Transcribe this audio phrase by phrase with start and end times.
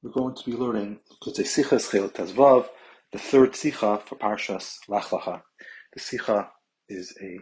[0.00, 5.42] We're going to be learning Kutei Sichas the third Sicha for Parshas Lech Lecha.
[5.92, 6.50] The Sicha
[6.88, 7.40] is a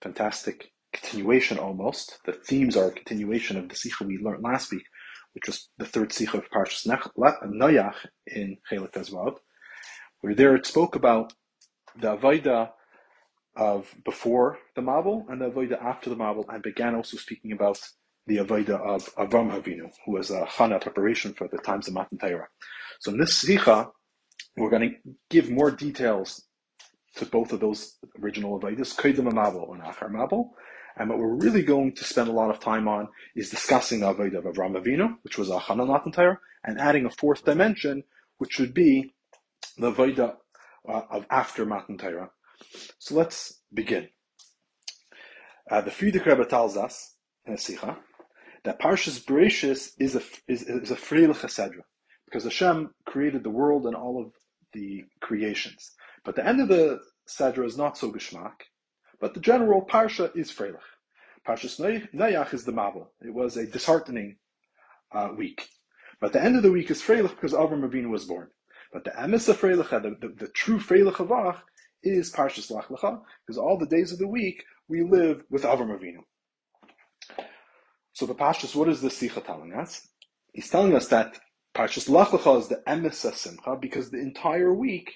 [0.00, 2.20] fantastic continuation almost.
[2.24, 4.84] The themes are a continuation of the Sicha we learned last week,
[5.32, 7.94] which was the third Sicha of Parshas Noach
[8.28, 9.38] in Chelik Tezvav,
[10.20, 11.32] where there it spoke about
[12.00, 12.70] the Avodah
[13.56, 17.80] of before the Mabul and the Avodah after the Mabul, and began also speaking about
[18.26, 22.18] the Avodah of Avram Avinu, who was a Chana preparation for the times of Matan
[22.18, 22.48] Torah.
[23.00, 23.90] So in this Sicha,
[24.56, 26.44] we're going to give more details
[27.16, 30.50] to both of those original Avodas, Kodim Mabul and Achar Mabul.
[30.96, 34.14] And what we're really going to spend a lot of time on is discussing the
[34.14, 38.04] Avodah of Avram Avinu, which was a Chana Matan Torah, and adding a fourth dimension,
[38.38, 39.14] which would be
[39.78, 40.36] the Avodah
[40.88, 42.30] uh, of after Matan Torah.
[42.98, 44.08] So let's begin.
[45.70, 47.14] Uh, the Frierdiker Rebbe tells us
[47.46, 47.96] in a Sicha
[48.64, 51.82] that Parshas Bereshis is a is, is a Freilich Hasedra,
[52.26, 54.32] because Hashem created the world and all of
[54.72, 55.92] the creations.
[56.24, 58.62] But the end of the Sedra is not so geschmack,
[59.20, 60.78] but the general Parsha is Freilich.
[61.46, 61.80] Parshas
[62.14, 63.08] Noach is the Mabul.
[63.20, 64.36] It was a disheartening
[65.12, 65.68] uh, week.
[66.20, 68.48] But the end of the week is Freilich because Avram Avinu was born.
[68.92, 71.56] But the Emes of Freilich, the, the, the true Freilich of Ach,
[72.02, 75.98] is Parshas Lech Lecha, because all the days of the week we live with Avram
[75.98, 76.18] Avinu.
[78.12, 80.06] So the Pashtus, what is the Sicha telling us?
[80.52, 81.38] He's telling us that
[81.74, 85.14] Parshas Lach is the Emesa Simcha because the entire week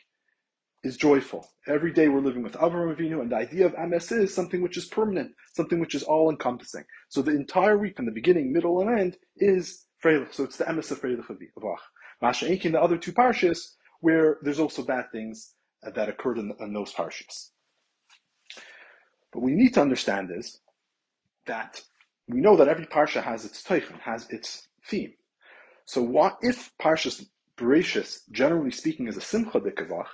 [0.82, 1.46] is joyful.
[1.66, 4.78] Every day we're living with Avram Avinu, and the idea of Emes is something which
[4.78, 6.84] is permanent, something which is all encompassing.
[7.08, 10.32] So the entire week, from the beginning, middle, and end, is Freilich.
[10.32, 11.80] So it's the Emes of Freilich of Ach.
[12.22, 13.58] Masha Enkin, the other two Parshas,
[14.00, 17.50] where there's also bad things that occurred in, in those Parshas.
[19.32, 20.60] But we need to understand is
[21.46, 21.82] that
[22.28, 25.14] we know that every parsha has its teichen, has its theme.
[25.84, 27.24] So what if Parshas
[27.56, 30.08] Bereshis, generally speaking, is a simcha dekavach?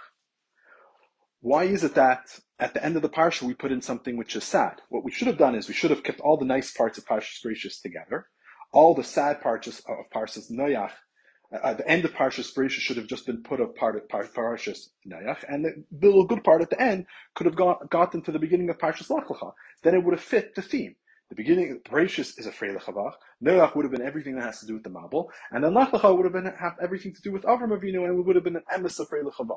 [1.40, 4.36] Why is it that at the end of the parsha we put in something which
[4.36, 4.83] is sad?
[4.90, 7.06] What we should have done is we should have kept all the nice parts of
[7.06, 8.29] Parshas Bereshis together,
[8.73, 10.92] all the sad parts of Parshas Noach.
[11.52, 14.06] Uh, at the end of Parshas Bereshis should have just been put of part of
[14.08, 18.30] Parshas Noach, and the little good part at the end could have got, gotten to
[18.30, 19.52] the beginning of Parshas Lach
[19.83, 20.94] Then it would have fit the theme.
[21.32, 23.14] The beginning, Bereshis is a Freilich Havach.
[23.42, 26.14] Noach would have been everything that has to do with the Mabul, and then Lach
[26.14, 28.56] would have been have everything to do with Avram Avinu, and it would have been
[28.56, 29.56] an emes of Freilich Havach.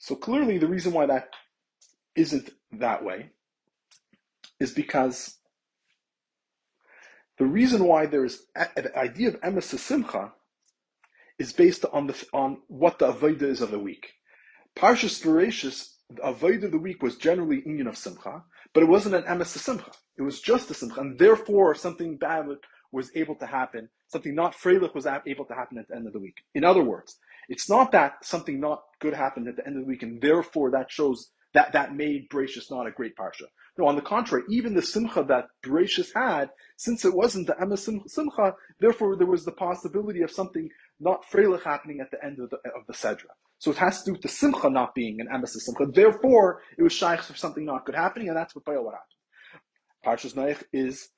[0.00, 1.28] So clearly, the reason why that
[2.16, 3.30] isn't that way
[4.58, 5.36] is because
[7.38, 10.32] the reason why there's the idea of emes simcha
[11.38, 14.08] is based on the on what the avodah is of the week.
[14.76, 18.42] Parshas Bereshis, the avodah of the week was generally union of simcha,
[18.72, 19.90] but it wasn't an emes simcha.
[20.16, 22.46] It was just a simcha, and therefore something bad
[22.92, 23.88] was able to happen.
[24.06, 26.36] Something not freilich was able to happen at the end of the week.
[26.54, 29.88] In other words, it's not that something not good happened at the end of the
[29.88, 33.44] week, and therefore that shows that that made Bereshis not a great parsha.
[33.76, 37.88] No, on the contrary, even the simcha that Bereshis had, since it wasn't the emes
[38.08, 40.68] simcha, therefore there was the possibility of something
[41.00, 43.32] not freilich happening at the end of the, of the sedra.
[43.58, 45.86] So it has to do with the simcha not being an emes simcha.
[45.86, 49.18] Therefore, it was shaykh for something not good happening, and that's what what happened.
[50.06, 51.08] Parshas Noach is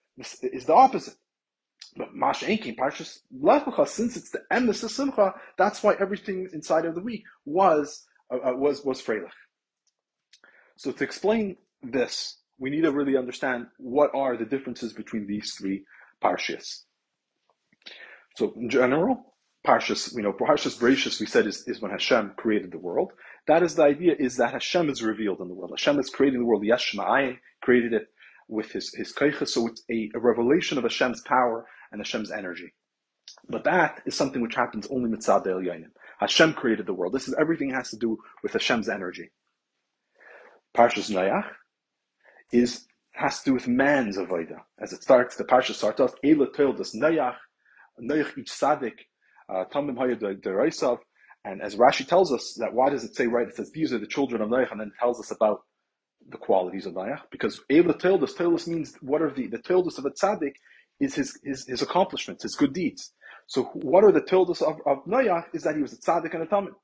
[0.42, 1.14] is the opposite.
[1.96, 6.84] But Mash Enkin, Parshas Lech Lecha, since it's the emes simcha, that's why everything inside
[6.84, 9.28] of the week was uh, uh, was was freilich.
[10.76, 15.52] So to explain this, we need to really understand what are the differences between these
[15.54, 15.84] three
[16.22, 16.84] parshas.
[18.36, 19.29] So in general,
[19.66, 23.12] Parshas, you know, Parshas Bereshis, we said, is, is when Hashem created the world.
[23.46, 25.72] That is the idea, is that Hashem is revealed in the world.
[25.72, 26.64] Hashem is creating the world.
[26.64, 26.96] Yesh
[27.60, 28.08] created it
[28.48, 32.72] with his, his kaicha, so it's a, a, revelation of Hashem's power and Hashem's energy.
[33.48, 35.62] But that is something which happens only mitzad el.
[36.18, 37.12] Hashem created the world.
[37.12, 39.30] This is everything has to do with Hashem's energy.
[40.76, 41.46] Parshas Noach
[42.52, 44.62] is has to do with man's avodah.
[44.80, 47.36] As it starts, the Parsha starts off, Eila Toildas Noach,
[48.00, 48.94] Noach each tzaddik,
[49.50, 50.98] Uh, tamim Hayad
[51.44, 53.48] and as Rashi tells us that why does it say right?
[53.48, 55.60] It says these are the children of Noach, and then tells us about
[56.28, 57.22] the qualities of Noach.
[57.30, 60.52] Because Eila Toildas, Toildas means what are the the Toildas of a tzaddik
[61.00, 63.12] is his, his his accomplishments, his good deeds.
[63.46, 65.44] So what are the Toildas of, of Noach?
[65.54, 66.74] Is that he was a tzaddik and a tamim.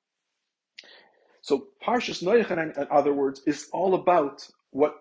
[1.43, 4.41] So Parshas Noach, in other words, is all about
[4.71, 4.95] what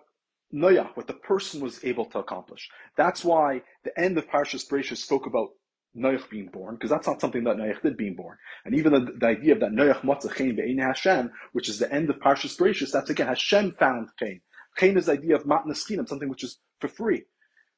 [0.54, 2.68] Noach, what the person was able to accomplish.
[2.96, 5.48] That's why the end of Parshas Bereshit spoke about
[5.96, 8.36] Noach being born, because that's not something that Noach did being born.
[8.64, 12.10] And even the, the idea of that Noach matzah chen Hashem, which is the end
[12.10, 14.40] of Parshas Bereshis, that's again Hashem found chen.
[14.78, 17.24] Chen is the idea of matnas something which is for free.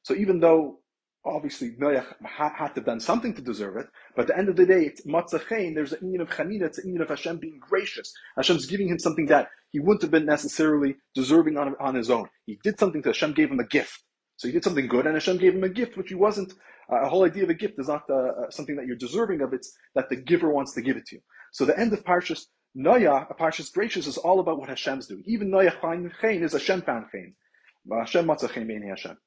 [0.02, 0.80] So even though
[1.24, 3.86] obviously Noach had, to have done something to deserve it,
[4.16, 6.78] but at the end of the day, it's matzachein, there's an union of chanina, it's
[6.78, 8.12] an union of Hashem being gracious.
[8.36, 12.28] Hashem's giving him something that he wouldn't have been necessarily deserving on, on his own.
[12.46, 14.02] He did something to Hashem, gave him a gift.
[14.38, 16.52] So he did something good, and Hashem gave him a gift, which he wasn't.
[16.90, 19.42] Uh, a whole idea of a gift is not uh, uh, something that you're deserving
[19.42, 21.22] of, it's that the giver wants to give it to you.
[21.52, 25.24] So the end of Parshas Noah, Parshas Gracious, is all about what Hashem's doing.
[25.26, 25.72] Even Noah
[26.20, 27.34] Chain is Hashem found Chain.
[27.90, 29.18] Hashem matzachein Hashem.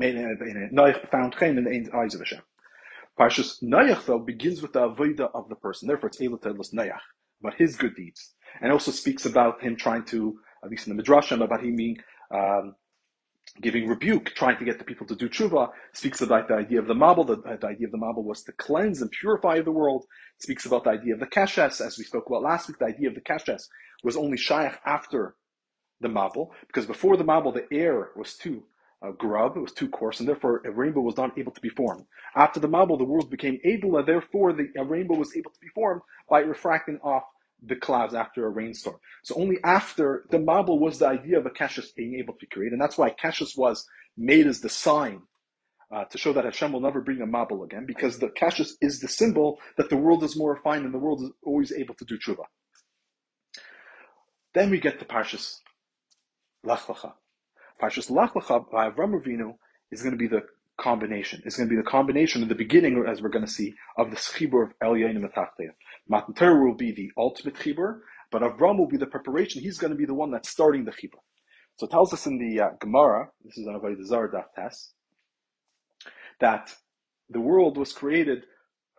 [0.00, 2.40] Noach found Chaim in the eyes of Hashem.
[3.20, 5.86] Parshas Noach though begins with the avodah of the person.
[5.86, 6.98] Therefore, it's Eilat Noach,
[7.42, 8.32] about his good deeds,
[8.62, 11.98] and also speaks about him trying to, at least in the midrashim, about him being
[12.34, 12.74] um,
[13.60, 15.70] giving rebuke, trying to get the people to do tshuva.
[15.92, 17.26] Speaks about the idea of the mabul.
[17.26, 20.04] The, the, idea of the mabul was to cleanse and purify the world.
[20.38, 22.78] It Speaks about the idea of the kashes, as we spoke about last week.
[22.78, 23.68] The idea of the kashes
[24.04, 25.34] was only shaykh after
[26.00, 28.64] the mabul, because before the mabul, the air was too
[29.02, 31.68] uh, grub, it was too coarse, and therefore a rainbow was not able to be
[31.68, 32.04] formed.
[32.34, 35.68] After the Mabul, the world became and therefore the, a rainbow was able to be
[35.74, 37.24] formed by refracting off
[37.62, 38.96] the clouds after a rainstorm.
[39.24, 42.72] So only after the Mabul was the idea of a Kashus being able to create,
[42.72, 43.86] and that's why Kashus was
[44.16, 45.22] made as the sign
[45.90, 49.00] uh, to show that Hashem will never bring a Mabul again, because the Kashus is
[49.00, 52.04] the symbol that the world is more refined and the world is always able to
[52.04, 52.44] do tshuva.
[54.54, 55.58] Then we get to Parshas
[56.64, 57.12] Lech Lecha.
[57.80, 59.54] Parshas Lech by Avram Avinu
[59.90, 60.42] is going to be the
[60.78, 61.42] combination.
[61.44, 64.10] It's going to be the combination in the beginning, as we're going to see, of
[64.10, 65.70] the chibur of Elyain and Metachteya.
[66.08, 68.00] Matan Torah will be the ultimate chibur,
[68.30, 69.62] but Avram will be the preparation.
[69.62, 71.20] He's going to be the one that's starting the chibur.
[71.76, 74.72] So it tells us in the uh, Gemara, this is on Avodah Zarah Daf
[76.40, 76.74] that
[77.30, 78.44] the world was created,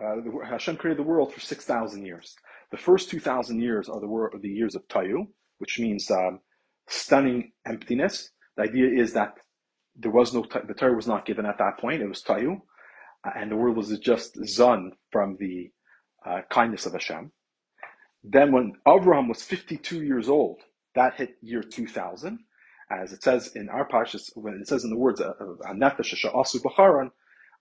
[0.04, 0.16] uh,
[0.48, 2.36] Hashem created the world for 6,000 years.
[2.72, 5.28] The first 2,000 years are the, the years of Tayu,
[5.60, 6.40] which means um,
[6.88, 8.32] stunning emptiness.
[8.58, 9.36] The idea is that
[9.98, 12.02] there was no, the Torah was not given at that point.
[12.02, 12.62] It was Tayu.
[13.26, 15.72] Uh, and the world was just Zun from the
[16.26, 17.32] uh, kindness of Hashem.
[18.24, 20.62] Then when Abraham was 52 years old,
[20.96, 22.40] that hit year 2000.
[22.92, 27.12] As it says in our Pashas, when it says in the words, Nefesh Asu Bacharan,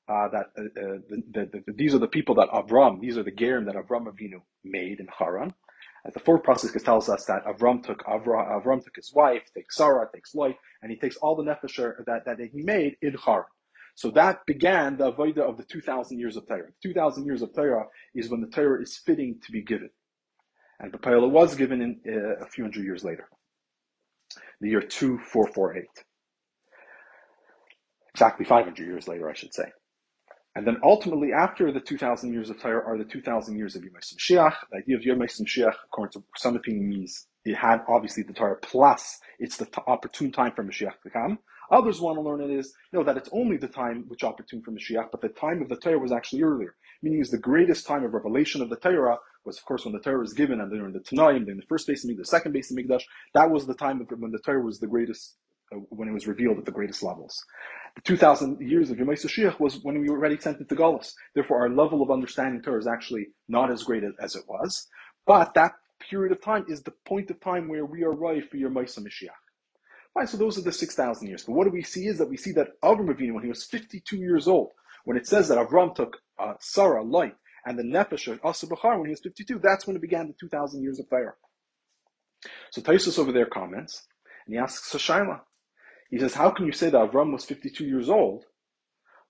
[0.08, 3.24] uh, that uh, uh, the, the, the, these are the people that Avram, these are
[3.24, 5.54] the Gerim that Avram Avinu made in Haran.
[6.12, 10.08] The fourth process tells us that Avram took Avram, Avram took his wife, takes Sarah,
[10.14, 11.76] takes Lot, and he takes all the nefesh
[12.06, 13.46] that, that he made in Haran.
[13.96, 16.68] So that began the avodah of the 2,000 years of Torah.
[16.82, 19.88] 2,000 years of Torah is when the Torah is fitting to be given.
[20.78, 23.26] And the Payala was given in uh, a few hundred years later.
[24.60, 25.86] The year 2448.
[28.12, 29.72] Exactly 500 years later, I should say.
[30.56, 33.92] And then ultimately, after the 2,000 years of Torah are the 2,000 years of Yom
[33.92, 34.54] Mashiach.
[34.72, 38.56] The idea of Yom Mashiach, according to some opinion, means it had obviously the Torah
[38.62, 41.38] plus it's the t- opportune time for Mashiach to come.
[41.70, 44.70] Others want to learn it is, know, that it's only the time which opportune for
[44.70, 46.74] Mashiach, but the time of the Torah was actually earlier.
[47.02, 50.00] Meaning is the greatest time of revelation of the Torah was, of course, when the
[50.00, 52.52] Torah was given, and then in the Tanaim, then the first base of the second
[52.52, 53.02] base of Mikdash.
[53.34, 55.36] That was the time of, when the Torah was the greatest,
[55.90, 57.44] when it was revealed at the greatest levels.
[57.96, 61.12] The 2,000 years of Yom Shiach was when we were already sent into Galus.
[61.34, 64.86] Therefore, our level of understanding Torah is actually not as great as it was.
[65.26, 68.56] But that period of time is the point of time where we are right for
[68.56, 69.30] Maisa Mashiach.
[70.14, 71.44] Fine, so those are the 6,000 years.
[71.44, 73.64] But what do we see is that we see that Avram Avinu, when he was
[73.64, 74.70] 52 years old,
[75.04, 77.34] when it says that Avram took uh, Sarah, light,
[77.66, 80.34] and the Nefesh of Asa Bachar when he was 52, that's when it began the
[80.38, 81.36] 2,000 years of fire.
[82.70, 84.06] So Tosfos over there comments,
[84.46, 85.40] and he asks Sashaila,
[86.10, 88.44] he says, how can you say that Avram was 52 years old?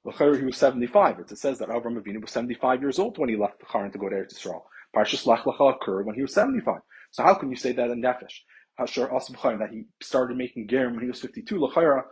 [0.04, 1.18] He was 75.
[1.18, 3.98] It says that Avram Avinu was 75 years old when he left the Haran to
[3.98, 4.62] go to Eretz Yisrael.
[4.94, 6.76] Parshas Lech Lecha occurred when he was 75.
[7.10, 8.42] So how can you say that in Nefesh?
[8.78, 11.56] Hashar Asbachayim, that he started making Gerim when he was 52.
[11.56, 12.02] Lachayra,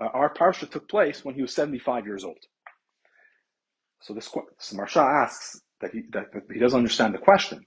[0.00, 2.38] uh, our Parsha took place when he was 75 years old.
[4.00, 7.64] So this, so Maharsha asks that he, that, that he doesn't understand the question.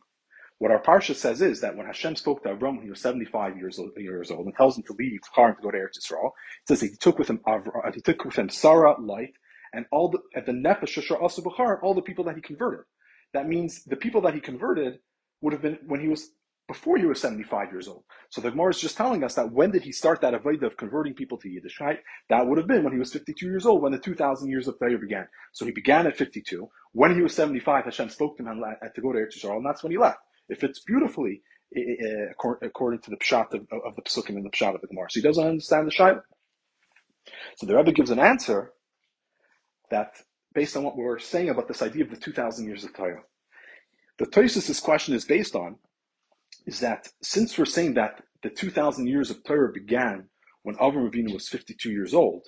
[0.58, 3.58] What our parsha says is that when Hashem spoke to Avram when he was 75
[3.58, 6.28] years old, years old and tells him to leave Haran to go to Eretz Yisrael,
[6.28, 9.34] it says he took with him Avra, uh, he took with him Sarah, light,
[9.74, 12.86] and all the at the nefesh also Bachar, all the people that he converted.
[13.34, 15.00] That means the people that he converted
[15.42, 16.30] would have been when he was
[16.70, 18.04] before he was 75 years old.
[18.30, 20.78] So the Gemara is just telling us that when did he start that avodah of
[20.78, 21.98] converting people to Yiddishkeit?
[22.30, 24.80] That would have been when he was 52 years old, when the 2,000 years of
[24.80, 25.28] Torah began.
[25.52, 26.68] So he began at 52.
[26.94, 28.64] When he was 75, Hashem spoke to him
[28.96, 30.18] to go to Eretz Yisrael, and that's when he left.
[30.50, 31.42] It fits beautifully
[31.76, 35.08] uh, according to the pshat of, of the psukim and the pshat of the Gemara.
[35.10, 36.22] So he doesn't understand the shaila.
[37.58, 38.72] So the Rebbe gives an answer
[39.90, 40.14] that,
[40.54, 43.24] based on what we're saying about this idea of the 2,000 years of Torah,
[44.18, 45.78] the Tosfos' question is based on
[46.66, 50.30] is that since we're saying that the 2,000 years of Torah began
[50.64, 52.46] when Avram Avinu was 52 years old,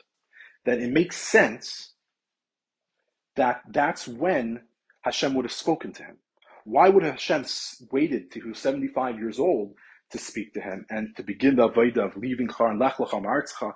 [0.65, 1.93] that it makes sense
[3.35, 4.61] that that's when
[5.01, 6.17] Hashem would have spoken to him.
[6.67, 7.45] Why would Hashem
[7.93, 9.75] waited till he was 75 years old
[10.11, 13.23] to speak to him and to begin the Avodah of leaving Char and Lech Lecha
[13.23, 13.71] Martzcha?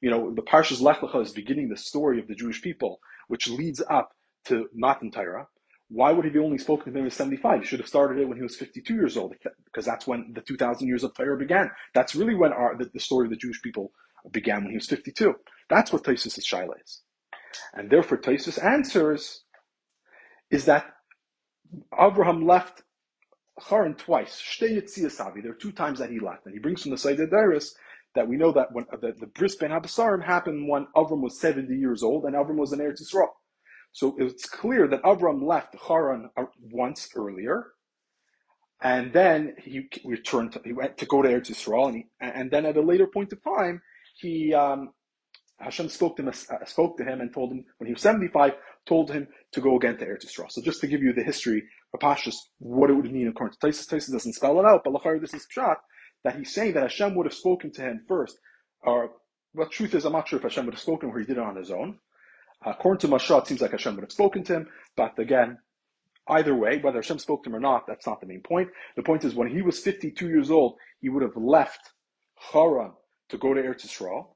[0.00, 3.48] You know, the Parshas Lech Lecha is beginning the story of the Jewish people, which
[3.48, 4.10] leads up
[4.46, 5.46] to Matan Torah.
[5.88, 7.60] Why would he be only spoken to him at 75?
[7.60, 9.34] He should have started it when he was 52 years old,
[9.64, 11.70] because that's when the 2,000 years of Torah began.
[11.94, 13.92] That's really when our, the, the, story of the Jewish people
[14.32, 15.32] began when he was 52.
[15.70, 17.02] That's what Tosfos' Shaila is.
[17.72, 19.44] And therefore, Tosfos answers
[20.50, 20.86] is that
[21.98, 22.82] Abraham left
[23.68, 24.42] Haran twice.
[24.60, 26.46] There are two times that he left.
[26.46, 27.74] And he brings from the of Darius
[28.14, 31.74] that we know that when the, the Bris Ben Abasarim happened when Avram was 70
[31.74, 33.28] years old and Avram was in Eretz Yisrael.
[33.92, 37.66] So it's clear that Avram left Haran uh, once earlier,
[38.80, 40.52] and then he returned.
[40.52, 43.06] To, he went to go to Eretz Yisrael, and, he, and then at a later
[43.06, 43.82] point of time,
[44.18, 44.94] he um,
[45.58, 48.54] Hashem spoke to him, uh, spoke to him, and told him when he was seventy-five,
[48.86, 50.50] told him to go again to Eretz Yisrael.
[50.50, 51.62] So just to give you the history
[51.94, 54.92] of Pashas, what it would mean according to Tosfos, Tosfos doesn't spell it out, but
[54.92, 55.78] Lachar, this is shot
[56.24, 58.38] that he's saying that Hashem would have spoken to him first.
[58.82, 59.10] Or
[59.52, 61.42] what truth is, I'm not sure if Hashem would have spoken or he did it
[61.42, 61.98] on his own.
[62.64, 65.58] According to Maharsha, it seems like Hashem would have spoken to him, but again,
[66.28, 68.68] either way, whether Hashem spoke to him or not, that's not the main point.
[68.96, 71.90] The point is when he was 52 years old, he would have left
[72.52, 72.92] Haran
[73.30, 74.28] to go to Eretz Yisrael,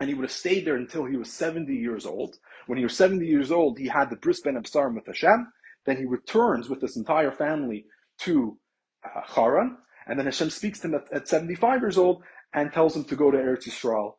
[0.00, 2.36] and he would have stayed there until he was 70 years old.
[2.66, 5.52] When he was 70 years old, he had the Bris Ben Absarim with Hashem.
[5.84, 7.86] Then he returns with his entire family
[8.20, 8.58] to
[9.04, 12.22] uh, Haran, and then Hashem speaks to him at, at, 75 years old
[12.54, 14.14] and tells him to go to Eretz Yisrael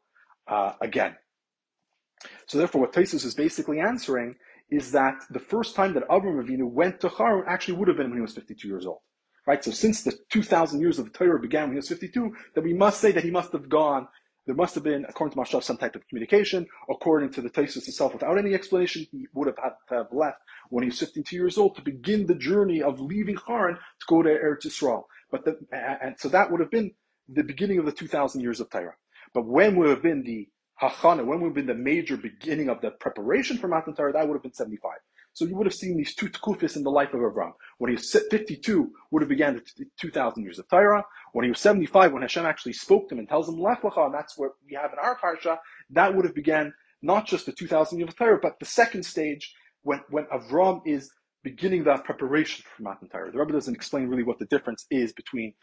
[0.48, 1.16] uh, again.
[2.48, 4.36] So therefore, what Tosfos is basically answering
[4.70, 8.10] is that the first time that Avram Avinu went to Haran actually would have been
[8.10, 9.00] when he was 52 years old.
[9.46, 9.64] Right?
[9.64, 12.74] So since the 2,000 years of the Torah began when he was 52, then we
[12.74, 14.08] must say that he must have gone,
[14.46, 16.68] there must have been, according to Maharsha, some type of communication.
[16.90, 20.40] According to the Tosfos itself, without any explanation, he would have had to have left
[20.70, 24.22] when he was 52 years old to begin the journey of leaving Haran to go
[24.22, 25.04] to Eretz Yisrael.
[25.32, 26.92] But the, and so that would have been
[27.30, 28.96] the beginning of the 2,000 years of Torah.
[29.34, 30.50] But when would have been the
[30.82, 34.28] hachana, when would have been the major beginning of the preparation for Matan Torah, that
[34.28, 34.92] would have been 75.
[35.34, 37.54] So you would have seen these two tkufis in the life of Avram.
[37.84, 41.04] When he was 52, would have began the 2,000 years of Torah.
[41.34, 44.06] When he was 75, when Hashem actually spoke to him and tells him Lech Lecha,
[44.06, 45.58] and that's what we have in our parsha,
[45.90, 49.54] that would have began not just the 2,000 years of Torah, but the second stage
[49.82, 51.12] when, when Avram is
[51.44, 53.30] beginning that preparation for Matan Torah.
[53.30, 55.54] The Rebbe doesn't explain really what the difference is between,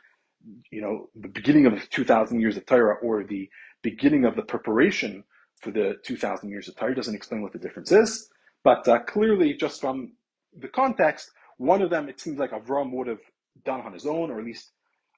[0.70, 3.48] you know, the beginning of the 2,000 years of Torah or the
[3.80, 5.24] beginning of the preparation
[5.62, 6.94] for the 2,000 years of Torah.
[6.94, 8.28] doesn't explain what the difference is,
[8.62, 10.12] but uh, clearly, just from
[10.54, 13.20] the context, one of them it seems like Avram would have
[13.66, 14.70] done on his own, or at least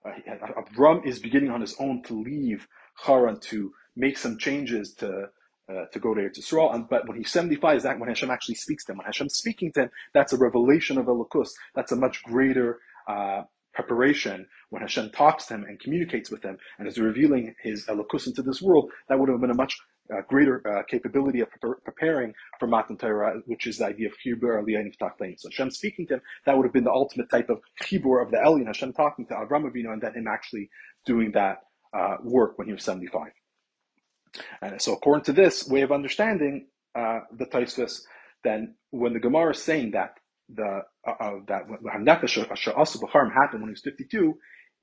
[0.05, 0.11] uh,
[0.61, 2.67] Avram is beginning on his own to leave
[3.05, 5.29] Haran to make some changes to
[5.73, 6.75] uh, to go there to Eretz Yisrael.
[6.75, 8.99] And, but when he's 75, is that when Hashem actually speaks to him.
[8.99, 11.51] When Hashem's speaking to him, that's a revelation of Elokus.
[11.77, 16.59] That's a much greater uh, preparation, when Hashem talks to him and communicates with him
[16.79, 19.77] and is revealing his elokus into this world, that would have been a much
[20.13, 24.15] uh, greater uh, capability of pre- preparing for Matan Torah, which is the idea of
[24.25, 25.39] Chibur Aliyin Tachlain.
[25.39, 28.31] So Hashem speaking to him, that would have been the ultimate type of Chibur of
[28.31, 30.69] the Elyon, Hashem talking to Avram Avinu and then him actually
[31.07, 31.59] doing that
[31.93, 33.29] uh, work when he was 75.
[34.63, 38.03] And so according to this way of understanding uh, the Tosfos,
[38.45, 40.19] then when the Gemara is saying that
[40.49, 42.37] the uh, uh that nefesh
[43.33, 44.35] happened when he was 52,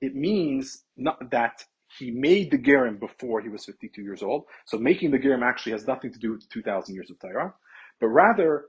[0.02, 1.64] it means not that
[1.98, 4.46] he made the gerim before he was 52 years old.
[4.66, 7.54] So making the gerim actually has nothing to do with 2,000 years of Torah,
[8.00, 8.66] but rather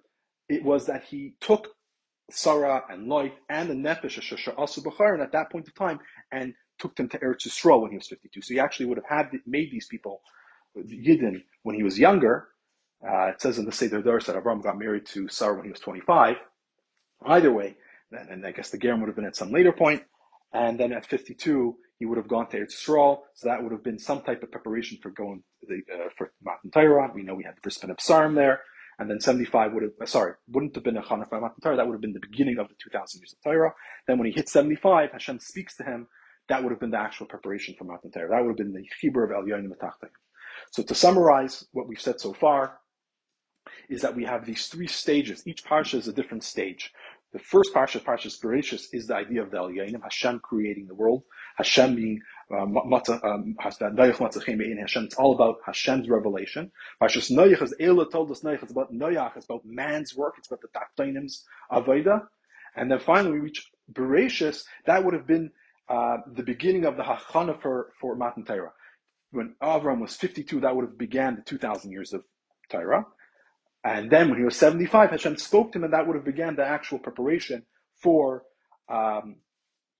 [0.49, 1.69] it was that he took
[2.31, 6.01] Sarah and Loit and the nefesh asu b'charim at that point of time
[6.33, 8.41] and took them to Eretz Yisrael when he was 52.
[8.43, 10.23] So he actually would have had made these people
[10.77, 12.49] Yidden when he was younger.
[13.07, 15.71] Uh, it says in the Seder Dars that Avram got married to Sarah when he
[15.71, 16.37] was 25.
[17.27, 17.77] Either way,
[18.13, 20.03] and I guess the Gerim would have been at some later point,
[20.53, 23.85] and then at 52, he would have gone to Eretz Yisrael, so that would have
[23.85, 27.11] been some type of preparation for going the, uh, for Matan Torah.
[27.15, 28.61] We know we had the Bris Ben Absarim there,
[28.99, 31.87] and then 75 would have, uh, sorry, wouldn't have been a Chanukah Matan Torah, that
[31.87, 33.73] would have been the beginning of the 2,000 years of Torah.
[34.07, 36.09] Then when he hit 75, Hashem speaks to him,
[36.49, 38.29] that would have been the actual preparation for Matan Torah.
[38.29, 39.71] That would have been the Chibur of El Yonim
[40.73, 42.79] So to summarize what we've said so far,
[43.89, 45.47] is that we have these three stages.
[45.47, 46.93] Each parsha is a different stage.
[47.33, 51.23] The first parsha, Parshas Bereshis, is the idea of the Elyonim, Hashem creating the world,
[51.57, 52.21] Hashem being
[52.53, 55.05] uh, um, Hashem.
[55.05, 56.73] It's all about Hashem's revelation.
[57.01, 58.63] Parshas Noach is Ela told us Noach.
[58.63, 59.37] It's about Noach.
[59.37, 60.35] It's about man's work.
[60.39, 62.23] It's about the Tachtonim's Avodah.
[62.75, 64.65] And then finally we reach Bereshis.
[64.87, 65.53] That would have been
[65.89, 68.73] uh, the beginning of the Hachana for, for Matan Torah.
[69.31, 72.25] When Avram was 52, that would have began the 2,000 years of
[72.69, 73.07] Torah.
[73.85, 76.57] And then when he was 75, Hashem spoke to him, and that would have began
[76.57, 77.65] the actual preparation
[78.03, 78.43] for
[78.89, 79.37] um,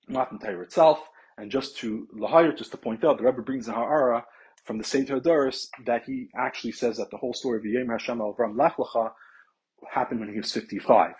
[0.07, 0.99] Matan Torah itself.
[1.37, 4.25] And just to Lahir, just to point out, the Rebbe brings a Ha'ara
[4.63, 8.21] from the Seder Doris that he actually says that the whole story of Yom Hashem
[8.21, 8.75] al Avram Lech
[9.89, 11.13] happened when he was 55.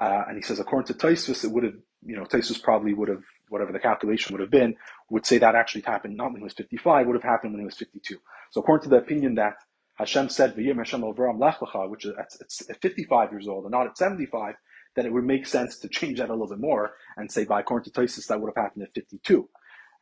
[0.00, 1.74] Uh, and he says, according to Tosfos, it would have,
[2.04, 4.76] you know, Tosfos probably would have, whatever the calculation would have been,
[5.10, 7.66] would say that actually happened not when he was 55, would have happened when he
[7.66, 8.16] was 52.
[8.52, 9.54] So according to the opinion that
[9.98, 13.98] Hashem said, V'yim Hashem Avram Lech which is at 55 years old and not at
[13.98, 14.54] 75,
[14.94, 17.60] then it would make sense to change that a little bit more and say, by
[17.60, 19.48] according to Tosfos, that would have happened at 52.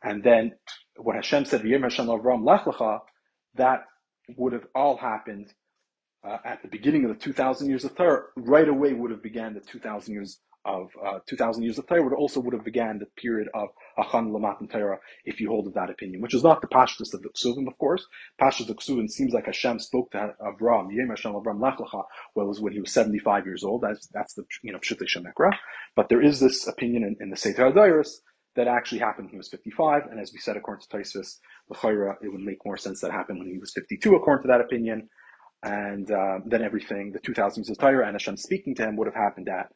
[0.03, 0.53] And then
[0.97, 2.67] when Hashem said, V'yim Hashem Avram Lech
[3.55, 3.85] that
[4.37, 5.53] would have all happened
[6.27, 9.55] uh, at the beginning of the 2,000 years of Torah, right away would have began
[9.55, 13.07] the 2,000 years of uh, 2,000 years of Torah, would also would have began the
[13.21, 13.69] period of
[13.99, 17.23] Achan Lamat Torah, if you hold of that opinion, which is not the Pashtus of
[17.23, 18.07] the Ksuvim, of course.
[18.41, 22.03] Pashtus of Ksuvim seems like Hashem spoke to Avram, Yem Hashem Avram Lachlecha,
[22.35, 23.83] well, was when he was 75 years old.
[23.83, 25.53] That's, that's the, you know, Pshutei Shemekra.
[25.95, 28.11] But there is this opinion in, in the Sefer Adairis
[28.57, 31.37] that actually happened when he was 55, and as we said, according to Tosfos,
[31.69, 34.61] the it would make more sense that happened when he was 52, according to that
[34.61, 35.09] opinion
[35.63, 39.07] and uh, then everything, the 2000 years of Torah and Hashem speaking to him would
[39.07, 39.73] have happened at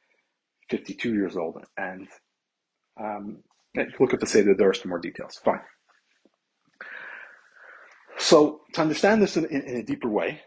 [0.70, 1.62] 52 years old.
[1.76, 2.08] And
[3.00, 3.42] um,
[3.98, 5.38] look at the Seder Doris for more details.
[5.44, 5.60] Fine.
[8.18, 10.40] So to understand this in, in, in a deeper way,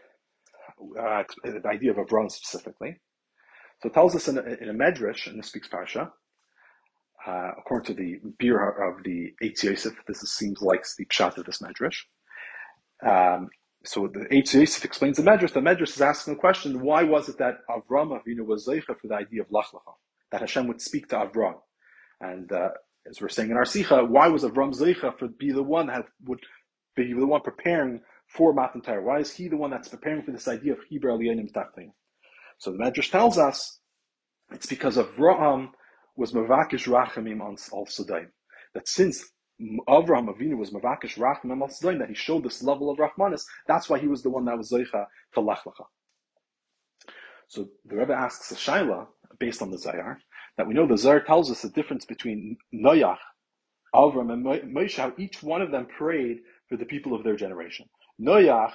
[0.98, 3.00] uh, the idea of Avram specifically,
[3.82, 6.10] so it tells us in a, in a Medrash, in the Speaks Parsha,
[7.26, 11.36] uh, according to the beer of the Eitz Yosef, this is, seems like the pshat
[11.36, 12.04] of this Medrash.
[13.04, 13.48] Um,
[13.84, 15.52] so the Eitz Yosef explains the Medrash.
[15.52, 19.08] The Medrash is asking the question: Why was it that Avram Avinu was zeicha for
[19.08, 19.94] the idea of lachlacha?
[20.34, 21.54] That Hashem would speak to Avram,
[22.20, 22.70] and uh,
[23.08, 26.06] as we're saying in our Sicha, why was Avram zeicha for be the one that
[26.24, 26.40] would
[26.96, 29.00] be the one preparing for Matan Torah?
[29.00, 31.92] Why is he the one that's preparing for this idea of chibur Aliyanim Tachtin?
[32.58, 33.78] So the Medrash tells us
[34.50, 35.68] it's because Avram
[36.16, 38.26] was Mavakish Rachamim on Al Sudaim.
[38.74, 39.30] That since
[39.88, 43.44] Avraham Avinu was Mavakish Rachamim al Sudaim, that he showed this level of Rahmanis.
[43.68, 45.84] That's why he was the one that was Zoicha to Lechlecha.
[47.46, 49.06] So the Rebbe asks a Shaila,
[49.38, 50.18] based on the Zohar,
[50.56, 53.18] that we know the Zohar tells us the difference between Noach,
[53.94, 57.88] Avram, and Moshe, how each one of them prayed for the people of their generation.
[58.20, 58.72] Noach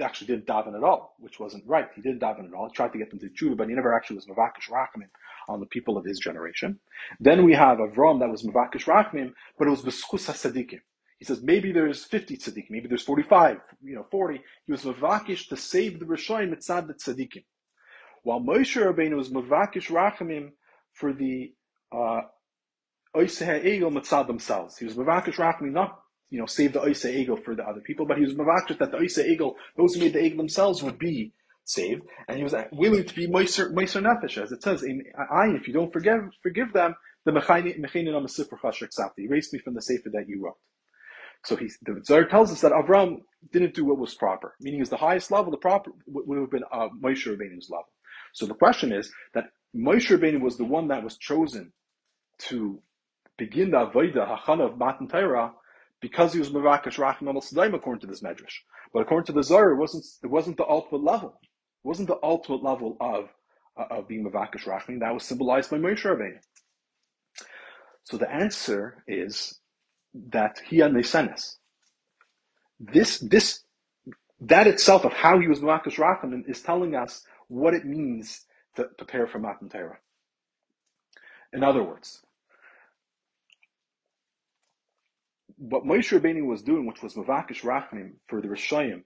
[0.00, 1.88] actually didn't daven at all, which wasn't right.
[1.94, 2.68] He didn't daven at all.
[2.68, 5.08] He tried to get them to Judah, but he never actually was Mavakish Rachman
[5.48, 6.78] on the people of his generation.
[7.18, 10.80] Then we have Avram that was Mavakish Rachmim, but it was B'schus HaSadikim.
[11.18, 14.40] He says maybe there's 50 tzaddikim, maybe there's 45, you know, 40.
[14.66, 17.44] He was mavakish to save the Rishayim mitzad the tzaddikim.
[18.22, 20.52] While Moshe Rabbeinu was mavakish rachamim
[20.92, 21.52] for the
[21.92, 22.22] uh,
[23.16, 24.78] Oiseh Egel themselves.
[24.78, 26.00] He was mavakish rachamim not,
[26.30, 28.90] you know, save the Oiseh Egel for the other people, but he was mavakish that
[28.90, 31.32] the Oiseh Egel, those who made the Egel themselves would be
[31.64, 35.74] saved, and he was willing to be Meiser Nefesh, as it says, I, if you
[35.74, 40.42] don't forgive forgive them, the Mechainin on the erase me from the Sefer that you
[40.42, 40.56] wrote.
[41.44, 43.18] So he, the Zohar tells us that Avram
[43.52, 46.64] didn't do what was proper, meaning is the highest level, the proper would have been
[46.72, 47.86] uh, Moshe Rabbeinu's level.
[48.38, 51.72] So the question is that Moshe Rabbeinu was the one that was chosen
[52.42, 52.80] to
[53.36, 55.52] begin the Avodah Hachana of Matan Torah
[56.00, 58.58] because he was Mavakish Rachman al according to this Medrash.
[58.92, 62.18] But according to the Zohar, it wasn't, it wasn't the ultimate level It wasn't the
[62.22, 63.28] ultimate level of
[63.76, 65.00] uh, of being Mavakish Rachmin.
[65.00, 66.38] That was symbolized by Moshe Rabbeinu.
[68.04, 69.58] So the answer is
[70.30, 71.56] that he and they Nesenes.
[72.78, 73.64] This this
[74.40, 78.44] that itself of how he was Mavakish Rachmin is telling us what it means
[78.76, 79.98] to prepare for Matan Torah.
[81.52, 82.22] In other words,
[85.56, 89.02] what Moshe Rabbeinu was doing, which was Mavakish Rachmin for the Rishayim,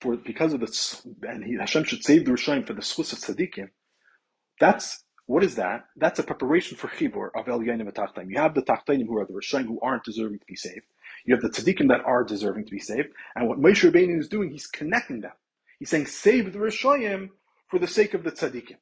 [0.00, 3.20] for because of the and he, Hashem should save the Rishayim for the Schus of
[3.20, 3.68] Tzaddikim.
[4.60, 5.84] That's what is that?
[5.96, 9.32] That's a preparation for Chibur of Elyanim and You have the Tachtainim who are the
[9.32, 10.86] Rishayim who aren't deserving to be saved.
[11.24, 13.08] You have the Tzaddikim that are deserving to be saved.
[13.34, 15.32] And what Moshe Rabbeinu is doing, he's connecting them.
[15.78, 17.30] He's saying, save the Rishayim
[17.68, 18.76] for the sake of the Tzaddikim.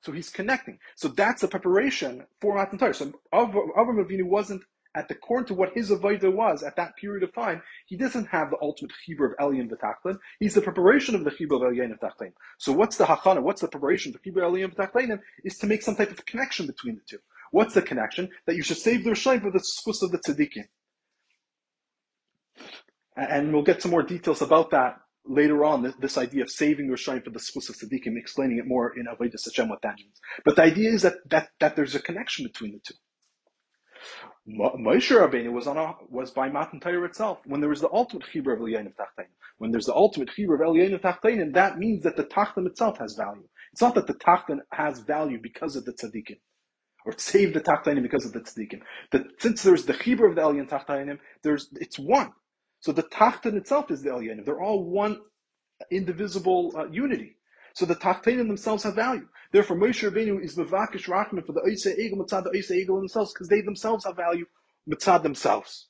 [0.00, 0.78] So he's connecting.
[0.96, 2.94] So that's the preparation for Matan Torah.
[2.94, 4.62] So Avram Avinu wasn't
[4.94, 8.26] at the core to what his avodah was at that period of time, he doesn't
[8.26, 10.18] have the ultimate chibur of Elyon v'tachlin.
[10.40, 12.32] He's the preparation of the chibur of Elyon v'tachlin.
[12.58, 13.42] So what's the hachana?
[13.42, 15.20] What's the preparation for chibur Elyon v'tachlin?
[15.44, 17.18] Is to make some type of connection between the two.
[17.52, 18.30] What's the connection?
[18.46, 20.66] That you should save the Rishayim for the schus of the tzaddikim.
[23.16, 24.96] And we'll get some more details about that
[25.28, 28.96] later on, this, idea of saving Rishayim for the schus of tzaddikim, explaining it more
[28.96, 30.20] in Avodah Hashem what that means.
[30.44, 32.94] But the idea is that, that, that there's a connection between the two.
[34.48, 37.40] Moshe Rabbeinu was on a, was by Matan Torah itself.
[37.44, 40.60] When there was the ultimate chibur of Elyanim Tachtainim, when there's the ultimate chibur of
[40.60, 43.46] Elyanim Tachtainim, that means that the Tachtim itself has value.
[43.72, 46.38] It's not that the Tachtim has value because of the tzaddikim,
[47.04, 48.80] or save the Tachtainim because of the tzaddikim.
[49.12, 52.30] That since there's the chibur of the Elyanim Tachtainim, there's it's one.
[52.80, 54.44] So the Tachtin itself is the Elyanim.
[54.44, 55.20] They're all one
[55.90, 57.36] indivisible uh, unity.
[57.74, 59.28] So the Tachtenim themselves have value.
[59.52, 63.32] Therefore, Moshe Rabbeinu is Mavakish Rachman for the Oisei Egel Mitzad the Oisei Egel themselves
[63.32, 64.46] because they themselves have value
[64.88, 65.88] Mitzad themselves.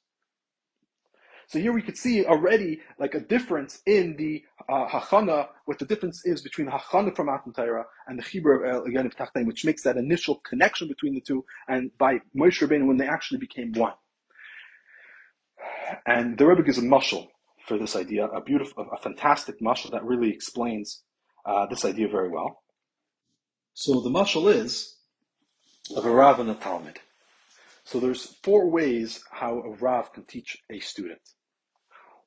[1.49, 5.87] So here we could see already like a difference in the uh, hachana, what the
[5.87, 9.83] difference is between the hachana from Matan Torah and the chibur of Tachtenim, which makes
[9.85, 13.95] that initial connection between the two, and by Moshe Rabbeinu when they actually became one.
[16.07, 17.29] And the Rebbe gives a mushal
[17.67, 21.03] for this idea, a beautiful, a fantastic mushal that really explains
[21.45, 22.63] uh, this idea very well.
[23.75, 24.97] So the mashal is
[25.95, 26.99] of a Rav and a Talmud.
[27.85, 31.21] So there's four ways how a Rav can teach a student.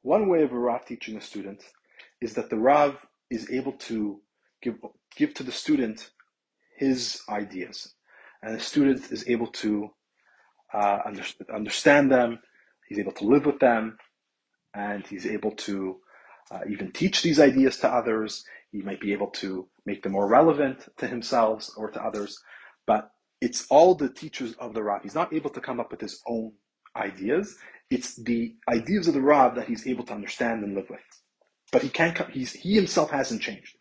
[0.02, 1.62] One way of a Rav teaching a student
[2.22, 2.98] is that the Rav
[3.30, 4.22] is able to
[4.62, 4.76] give,
[5.16, 6.10] give to the student
[6.78, 7.94] his ideas.
[8.42, 9.90] And the student is able to
[10.74, 12.40] uh, under, understand them,
[12.92, 13.98] he's able to live with them,
[14.74, 16.02] and he's able to
[16.52, 18.44] uh, even teach these ideas to others.
[18.74, 22.38] He might be able to make them more relevant to himself or to others,
[22.86, 25.04] but it's all the teachers of the Rav.
[25.04, 26.52] He's not able to come up with his own
[26.94, 27.56] ideas.
[27.90, 31.00] It's the ideas of the Rav that he's able to understand and live with.
[31.72, 32.30] But he can't.
[32.30, 33.78] He's, he himself hasn't changed.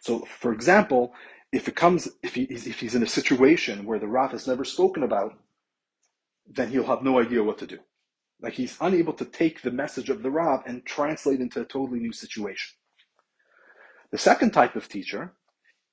[0.00, 1.14] So, for example,
[1.50, 4.64] if it comes, if, he, if he's in a situation where the Rav has never
[4.64, 5.38] spoken about,
[6.46, 7.78] then he'll have no idea what to do.
[8.40, 12.00] Like he's unable to take the message of the Rav and translate into a totally
[12.00, 12.76] new situation.
[14.10, 15.32] The second type of teacher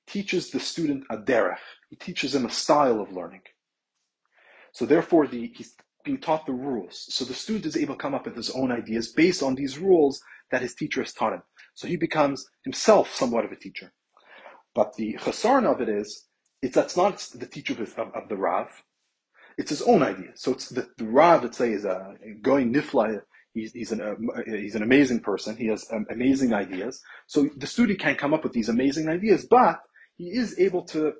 [0.06, 1.56] teaches the student a derech.
[1.90, 3.42] He teaches him a style of learning.
[4.72, 7.06] So therefore, the, he's being taught the rules.
[7.08, 9.78] So the student is able to come up with his own ideas based on these
[9.78, 11.42] rules that his teacher has taught him.
[11.74, 13.92] So he becomes himself somewhat of a teacher.
[14.74, 16.26] But the chasarn of it is,
[16.60, 18.68] it's that's not the teacher of, of, of the Rav.
[19.58, 20.30] It's his own idea.
[20.34, 23.22] So it's the, the Rav, let's say, is a going nifla
[23.54, 24.14] He's, he's, an, uh,
[24.46, 25.56] he's an amazing person.
[25.56, 27.02] He has um, amazing ideas.
[27.26, 29.80] So the student can't come up with these amazing ideas, but
[30.16, 31.14] he is able to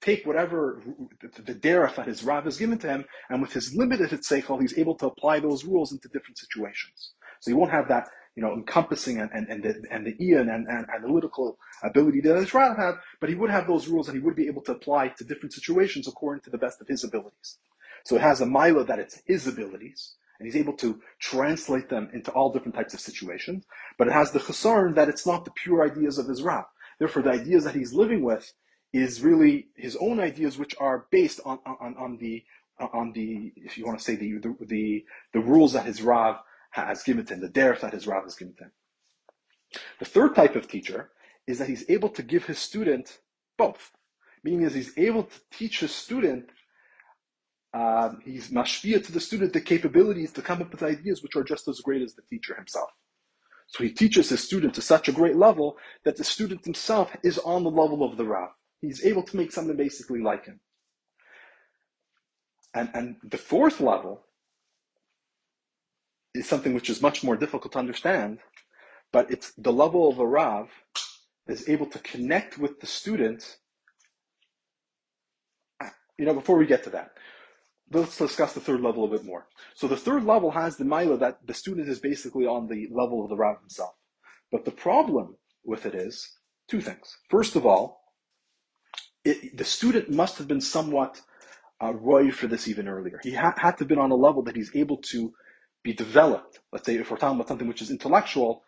[0.00, 0.80] take whatever
[1.20, 4.60] the, the derech that his Rav has given to him, and with his limited seichel,
[4.60, 7.12] he's able to apply those rules into different situations.
[7.40, 10.50] So he won't have that, you know, encompassing and, and, and the, and the Ian
[10.50, 14.16] and, and analytical ability that his Rav had, but he would have those rules and
[14.16, 17.02] he would be able to apply to different situations according to the best of his
[17.02, 17.58] abilities.
[18.04, 22.10] So it has a mila that it's his abilities, and he's able to translate them
[22.12, 23.64] into all different types of situations.
[23.98, 26.64] But it has the chasarn that it's not the pure ideas of his Rav.
[26.98, 28.52] Therefore, the ideas that he's living with
[28.92, 32.44] is really his own ideas, which are based on on, on the
[32.78, 36.36] on the if you want to say the the the, the rules that his Rav
[36.70, 38.72] has given to him, the derech that his Rav has given to him.
[39.98, 41.10] The third type of teacher
[41.46, 43.18] is that he's able to give his student
[43.56, 43.92] both,
[44.44, 46.50] meaning that he's able to teach his student
[47.74, 51.44] um, he's mashpia to the student the capabilities to come up with ideas which are
[51.44, 52.90] just as great as the teacher himself.
[53.68, 57.38] So he teaches his student to such a great level that the student himself is
[57.38, 58.50] on the level of the Rav.
[58.82, 60.60] He's able to make something basically like him.
[62.74, 64.26] And, and the fourth level
[66.34, 68.38] is something which is much more difficult to understand,
[69.12, 70.68] but it's the level of a Rav
[71.46, 73.56] is able to connect with the student.
[76.18, 77.12] You know, before we get to that,
[77.92, 79.46] let's discuss the third level a bit more.
[79.74, 83.22] So the third level has the mila that the student is basically on the level
[83.22, 83.94] of the Rav himself.
[84.50, 87.16] But the problem with it is two things.
[87.30, 88.02] First of all,
[89.24, 91.20] it, the student must have been somewhat
[91.82, 93.20] uh, roy for this even earlier.
[93.22, 95.32] He ha- had to have been on a level that he's able to
[95.82, 96.60] be developed.
[96.72, 98.64] Let's say if we're talking about something which is intellectual,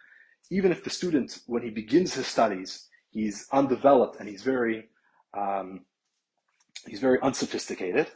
[0.50, 4.88] even if the student, when he begins his studies, he's undeveloped and he's very,
[5.36, 5.84] um,
[6.86, 8.08] he's very unsophisticated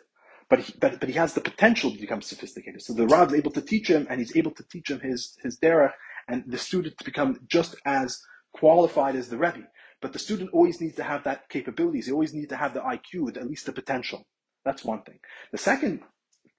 [0.48, 2.82] but he, but, but he has the potential to become sophisticated.
[2.82, 5.36] So the Rav is able to teach him, and he's able to teach him his
[5.42, 5.92] his derech,
[6.26, 9.66] and the student to become just as qualified as the Rebbe.
[10.00, 12.06] But the student always needs to have that capabilities.
[12.06, 14.26] He always needs to have the IQ, at least the potential.
[14.64, 15.18] That's one thing.
[15.52, 16.02] The second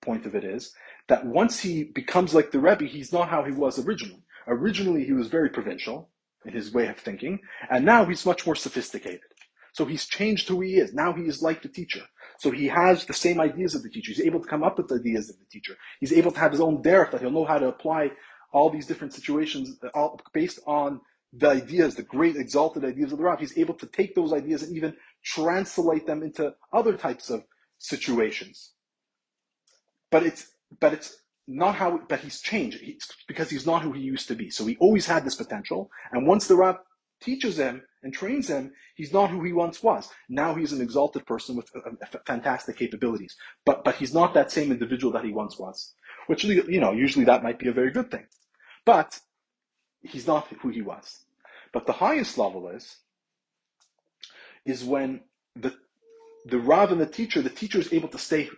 [0.02, 0.74] point of it is
[1.08, 4.24] that once he becomes like the Rebbe, he's not how he was originally.
[4.48, 6.10] Originally, he was very provincial
[6.46, 9.22] in his way of thinking, and now he's much more sophisticated.
[9.74, 10.94] So he's changed who he is.
[10.94, 12.04] Now he is like the teacher.
[12.40, 14.12] So he has the same ideas of the teacher.
[14.14, 15.78] He's able to come up with the ideas of the teacher.
[16.02, 18.12] He's able to have his own derech that he'll know how to apply
[18.54, 21.02] all these different situations uh, all based on
[21.34, 23.40] the ideas, the great exalted ideas of the Rav.
[23.42, 27.44] He's able to take those ideas and even translate them into other types of
[27.80, 28.72] situations.
[30.12, 32.82] but it's but it's not how but he's changed
[33.28, 34.50] because he's not who he used to be.
[34.50, 36.78] So he always had this potential, and once the Rav
[37.22, 40.10] teaches him and trains him, he's not who he once was.
[40.30, 43.36] Now he's an exalted person with uh, uh, fantastic capabilities,
[43.66, 45.94] but but he's not that same individual that he once was.
[46.28, 48.28] Which you know usually that might be a very good thing,
[48.86, 49.20] but
[50.02, 51.26] he's not who he was.
[51.74, 52.98] But the highest level is
[54.66, 55.22] is when
[55.56, 55.76] the
[56.46, 58.50] the Rav and the teacher, the teacher is able to stay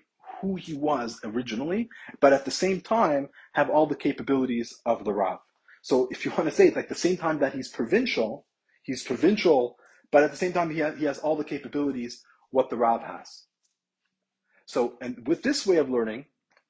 [0.41, 5.13] who he was originally, but at the same time have all the capabilities of the
[5.13, 5.39] Rav.
[5.82, 8.45] So if you want to say it, like the same time that he's provincial,
[8.83, 9.77] he's provincial,
[10.11, 13.01] but at the same time he has, he has all the capabilities what the Rav
[13.01, 13.43] has.
[14.65, 16.25] So, and with this way of learning,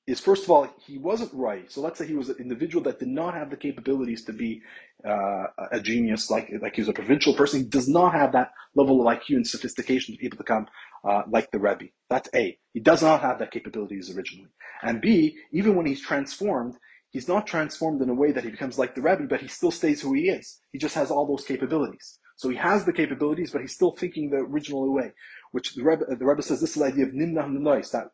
[0.08, 1.72] is first of all, he wasn't right.
[1.72, 4.62] So let's say he was an individual that did not have the capabilities to be
[5.06, 7.60] uh, a genius, like like he was a provincial person.
[7.62, 10.68] He does not have that level of IQ and sophistication to be able to come
[11.04, 11.86] uh, like the Rebbe.
[12.10, 12.58] That's A.
[12.74, 14.50] He does not have that capabilities originally.
[14.82, 16.76] And B, even when he's transformed,
[17.12, 19.72] he's not transformed in a way that he becomes like the Rebbe, but he still
[19.72, 20.60] stays who he is.
[20.72, 22.18] He just has all those capabilities.
[22.38, 25.12] So he has the capabilities, but he's still thinking the original way,
[25.52, 28.08] which the Rebbe, the Rebbe says this is the idea of nimna nois, that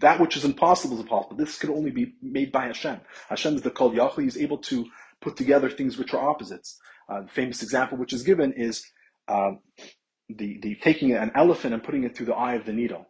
[0.00, 1.36] that which is impossible is possible.
[1.36, 3.00] This could only be made by Hashem.
[3.28, 4.24] Hashem is the Kol Yachli.
[4.24, 4.86] He's able to
[5.20, 6.78] put together things which are opposites.
[7.08, 8.84] Uh, the famous example which is given is
[9.28, 9.60] um,
[10.28, 13.06] the, the taking an elephant and putting it through the eye of the needle.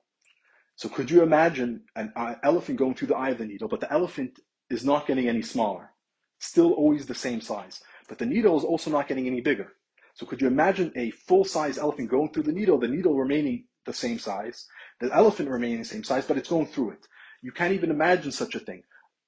[0.76, 3.80] So could you imagine an uh, elephant going through the eye of the needle, but
[3.80, 4.38] the elephant
[4.70, 5.90] is not getting any smaller,
[6.38, 9.72] still always the same size, but the needle is also not getting any bigger.
[10.14, 13.94] So could you imagine a full-size elephant going through the needle, the needle remaining the
[13.94, 14.66] same size,
[15.00, 17.06] the elephant remaining the same size, but it's going through it.
[17.42, 18.82] You can't even imagine such a thing.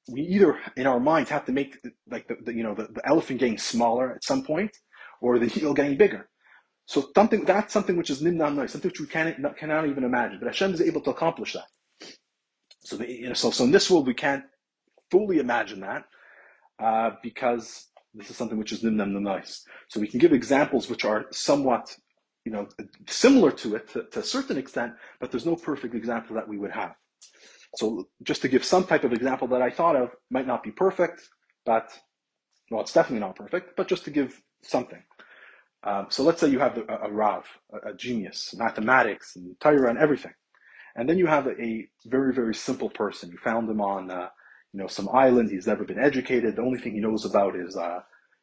[0.09, 1.77] We either in our minds have to make
[2.11, 4.73] like the, the you know the, the elephant getting smaller at some point,
[5.21, 6.29] or the needle getting bigger.
[6.87, 10.39] So something that's something which is nimna nois, something which we cannot cannot even imagine.
[10.41, 11.69] But Hashem is able to accomplish that.
[12.81, 14.45] So the, you know, so so in this world we can't
[15.11, 16.05] fully imagine that
[16.79, 19.63] uh, because this is something which is nimna nois.
[19.89, 21.97] So we can give examples which are somewhat
[22.45, 22.69] you know,
[23.09, 26.59] similar to it to, to, a certain extent, but there's no perfect example that we
[26.59, 26.95] would have.
[27.77, 30.71] So just to give some type of example that I thought of, might not be
[30.71, 31.29] perfect,
[31.65, 31.91] but
[32.71, 35.03] well, it's definitely not perfect, but just to give something.
[35.83, 39.89] Um, so let's say you have a, a Rav, a, a, genius, mathematics and Torah
[39.89, 40.33] and everything.
[40.97, 43.31] And then you have a, a, very, very simple person.
[43.31, 44.29] You found him on, uh,
[44.73, 45.51] you know, some island.
[45.51, 46.57] He's never been educated.
[46.57, 48.01] The only thing he knows about is, uh,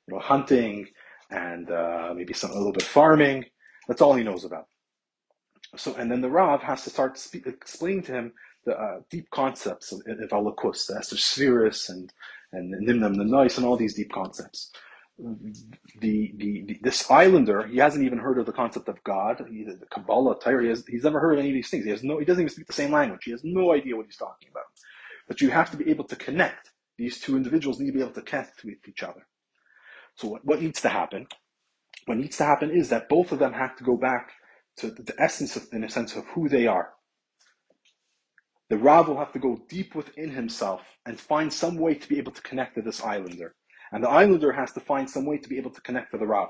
[0.07, 0.87] you know, hunting
[1.29, 3.45] and uh, maybe some a little bit of farming.
[3.87, 4.67] That's all he knows about.
[5.75, 8.33] So, and then the Rav has to start explaining to him
[8.65, 12.11] the uh, deep concepts of, of Elokus, the Eser Sefiros and
[12.51, 14.71] and Nimnam the Nice and all these deep concepts.
[15.99, 19.85] The, the, the, this islander, he hasn't even heard of the concept of God, the
[19.91, 20.61] Kabbalah, Torah.
[20.63, 21.85] He has, he's never heard of any of these things.
[21.85, 23.23] He has no, he doesn't even speak the same language.
[23.25, 24.65] He has no idea what he's talking about.
[25.27, 26.71] But you have to be able to connect.
[26.97, 29.27] These two individuals need to be able to connect with each other.
[30.15, 31.27] So what, what needs to happen
[32.07, 34.31] what needs to happen is that both of them have to go back
[34.77, 36.93] to the essence of, in a sense, of who they are.
[38.69, 42.17] The Rav will have to go deep within himself and find some way to be
[42.17, 43.55] able to connect to this islander.
[43.91, 46.27] And the islander has to find some way to be able to connect to the
[46.27, 46.49] Rav.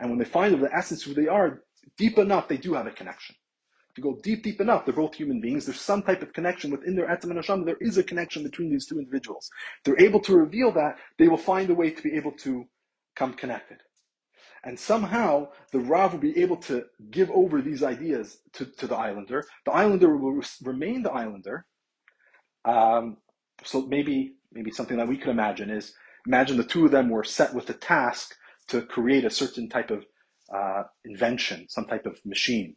[0.00, 1.62] And when they find the essence of who they are,
[1.96, 3.36] deep enough, they do have a connection.
[3.94, 5.66] To go deep, deep enough, they're both human beings.
[5.66, 7.64] There's some type of connection within their Etzem and Hashem.
[7.64, 9.50] There is a connection between these two individuals.
[9.78, 10.98] If They're able to reveal that.
[11.18, 12.66] They will find a way to be able to
[13.16, 13.78] come connected
[14.64, 18.96] and somehow the Rav will be able to give over these ideas to, to the
[18.96, 19.44] islander.
[19.64, 21.66] The islander will remain the islander.
[22.64, 23.18] Um,
[23.64, 25.94] so maybe maybe something that we could imagine is
[26.26, 28.34] imagine the two of them were set with a task
[28.68, 30.04] to create a certain type of
[30.54, 32.76] uh, invention, some type of machine,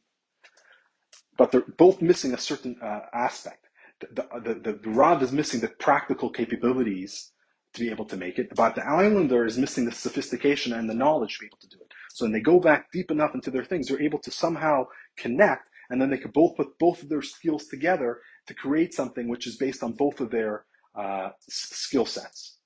[1.42, 3.66] but they're both missing a certain uh, aspect.
[4.00, 7.32] The, the, the, the Rav is missing the practical capabilities
[7.74, 10.94] to be able to make it, but the islander is missing the sophistication and the
[10.94, 11.92] knowledge to be able to do it.
[12.14, 14.86] So when they go back deep enough into their things, they're able to somehow
[15.18, 19.28] connect, and then they could both put both of their skills together to create something
[19.28, 22.60] which is based on both of their uh, skill sets.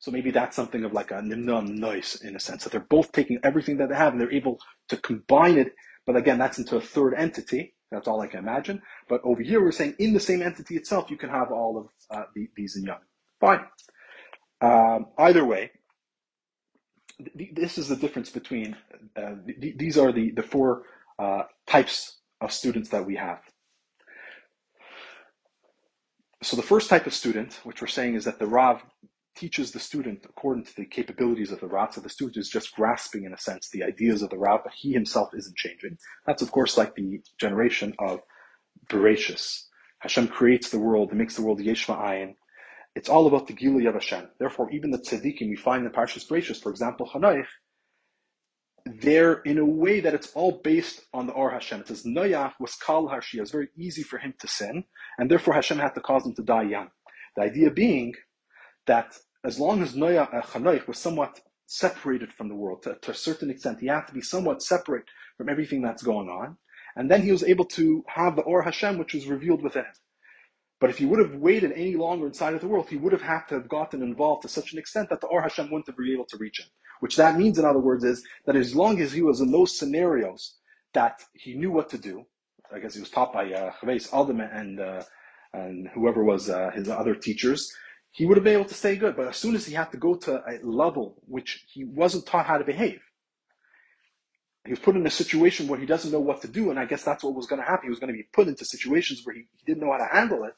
[0.00, 3.12] So maybe that's something of like a nimna nois in a sense that they're both
[3.12, 5.74] taking everything that they have and they're able to combine it.
[6.10, 7.76] But again, that's into a third entity.
[7.92, 8.82] That's all I can imagine.
[9.08, 11.86] But over here, we're saying in the same entity itself, you can have all of
[12.10, 12.98] uh, the, these and young.
[13.40, 13.60] Fine.
[14.60, 15.70] Um, either way,
[17.38, 18.76] th- this is the difference between
[19.16, 20.82] uh, th- these are the the four
[21.20, 23.38] uh, types of students that we have.
[26.42, 28.82] So the first type of student, which we're saying is that the Rav
[29.40, 31.94] teaches the student according to the capabilities of the Rav.
[31.94, 34.74] So the student is just grasping, in a sense, the ideas of the Rav, but
[34.76, 35.96] he himself isn't changing.
[36.26, 38.20] That's of course like the generation of
[38.88, 39.64] Bereshis
[40.00, 42.34] Hashem creates the world, He makes the world yesh ma'ayin.
[42.94, 44.28] It's all about the Gilui of Hashem.
[44.38, 47.46] Therefore, even the tzaddikim we find in Parshas Bereishis, for example, Chanoich,
[48.86, 51.80] they're in a way that it's all based on the Or Hashem.
[51.80, 53.42] It says Noach was Kal Harshia.
[53.42, 54.84] It's very easy for him to sin,
[55.18, 56.88] and therefore Hashem had to cause him to die young.
[57.36, 58.14] The idea being
[58.86, 63.10] that as long as Noach uh, Chanoich was somewhat separated from the world to, to,
[63.12, 65.04] a certain extent, he had to be somewhat separate
[65.36, 66.56] from everything that's going on,
[66.96, 69.94] and then he was able to have the Or Hashem, which was revealed within him.
[70.80, 73.22] But if he would have waited any longer inside of the world, he would have
[73.22, 75.96] had to have gotten involved to such an extent that the Or Hashem wouldn't have
[75.96, 76.66] been able to reach him.
[77.00, 79.78] Which that means, in other words, is that as long as he was in those
[79.78, 80.56] scenarios
[80.92, 82.24] that he knew what to do,
[82.72, 85.02] I guess he was taught by uh, Chaves and uh,
[85.52, 87.72] and whoever was uh, his other teachers,
[88.10, 89.16] he would have been able to stay good.
[89.16, 92.46] But as soon as he had to go to a level which he wasn't taught
[92.46, 93.00] how to behave,
[94.64, 96.84] he was put in a situation where he doesn't know what to do, and I
[96.84, 97.86] guess that's what was going to happen.
[97.86, 100.12] He was going to be put into situations where he, he didn't know how to
[100.12, 100.54] handle it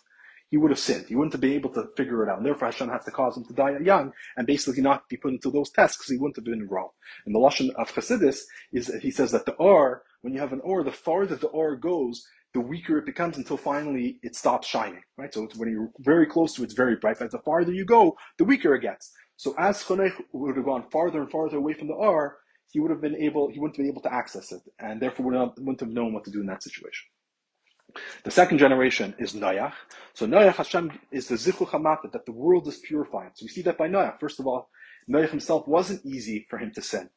[0.52, 1.06] he would have sinned.
[1.08, 2.36] He wouldn't have been able to figure it out.
[2.36, 5.32] And therefore Hashem has to cause him to die young and basically not be put
[5.32, 6.90] into those tests because he wouldn't have been wrong.
[7.24, 10.60] And the Lashon of Chassidus is, he says that the Or, when you have an
[10.62, 15.02] Or, the farther the Or goes, the weaker it becomes until finally it stops shining,
[15.16, 15.32] right?
[15.32, 18.16] So when you're very close to it, it's very bright, but the farther you go,
[18.38, 19.12] the weaker it gets.
[19.36, 22.38] So as Chanoich would have gone farther and farther away from the Or,
[22.70, 25.26] he would have been able, he wouldn't have been able to access it, and therefore
[25.26, 27.08] would not, wouldn't have known what to do in that situation.
[28.24, 29.72] The second generation is Noach.
[30.14, 33.32] So Noach Hashem is the Zichu Hamata, that the world is purified.
[33.34, 34.18] So we see that by Noach.
[34.20, 34.70] First of all,
[35.10, 37.10] Noach himself wasn't easy for him to sin.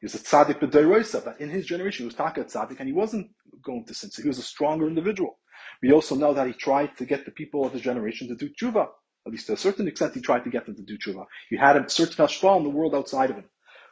[0.00, 2.92] He was a tzaddik b'deiroisa, but in his generation he was taka tzaddik, and he
[2.92, 3.30] wasn't
[3.62, 4.10] going to sin.
[4.10, 5.38] So he was a stronger individual.
[5.82, 8.48] We also know that he tried to get the people of his generation to do
[8.50, 8.86] tshuva.
[9.26, 11.26] At least to a certain extent, he tried to get them to do tshuva.
[11.50, 13.50] He had a certain hashpah in the world outside of him.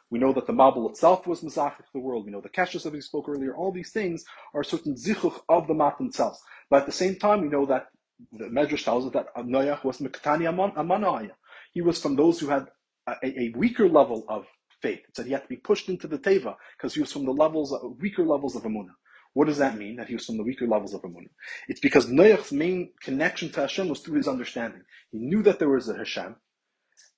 [0.09, 2.25] We know that the Mabul itself was Mazachik the world.
[2.25, 3.55] We know the Keshes that we spoke earlier.
[3.55, 6.39] All these things are certain zichuch of the Mat themselves.
[6.69, 7.87] But at the same time, we know that
[8.31, 11.31] the Medrash tells us that Noach was Mektani Amanaya.
[11.73, 12.67] He was from those who had
[13.05, 14.45] a, a, weaker level of
[14.81, 14.99] faith.
[15.07, 17.31] It said he had to be pushed into the Teva because he was from the
[17.31, 18.95] levels, of, weaker levels of Amunah.
[19.33, 19.97] What does that mean?
[19.97, 21.29] That he was from the weaker levels of Amunah.
[21.67, 24.81] It's because Noach's main connection to Hashem was through his understanding.
[25.11, 26.35] He knew that there was a Hashem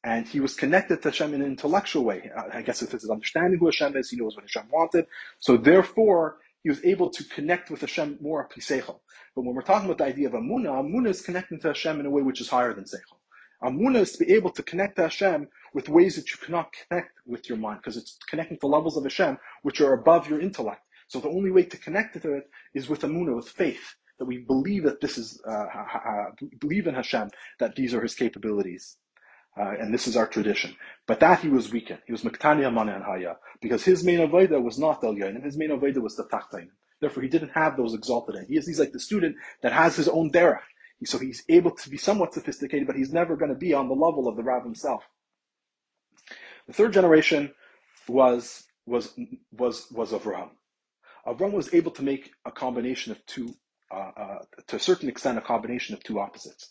[0.04, 2.32] and he was connected to Hashem in an intellectual way.
[2.36, 5.08] Uh, I guess if it's his understanding who Hashem is, he knows what Hashem wanted.
[5.40, 9.00] So therefore, he was able to connect with Hashem more piseichel.
[9.36, 12.06] But when we're talking about the idea of Amunah, Amunah is connecting to Hashem in
[12.06, 13.19] a way which is higher than seichel.
[13.64, 17.12] Amunah is to be able to connect to Hashem with ways that you cannot connect
[17.26, 20.82] with your mind, because it's connecting to levels of Hashem which are above your intellect.
[21.08, 24.38] So the only way to connect to it is with Amunah, with faith, that we
[24.38, 25.66] believe that this is, uh,
[26.60, 28.98] believe in Hashem, that these are His capabilities.
[29.60, 30.76] Uh, and this is our tradition.
[31.06, 32.00] But that he was weakened.
[32.06, 33.36] He was Mektania Mana and Haya.
[33.62, 36.70] Because his main Avodah was not El and his main Avodah was the Tachtain.
[37.02, 38.68] Therefore, he didn't have those exalted ideas.
[38.68, 40.62] He's like the student that has his own derech.
[41.06, 43.94] So he's able to be somewhat sophisticated, but he's never going to be on the
[43.94, 45.04] level of the Rav himself.
[46.68, 47.54] The third generation
[48.08, 49.18] was was
[49.52, 50.50] was was Avram.
[51.26, 53.54] Avram was able to make a combination of two
[53.92, 56.70] uh, uh, to a certain extent, a combination of two opposites.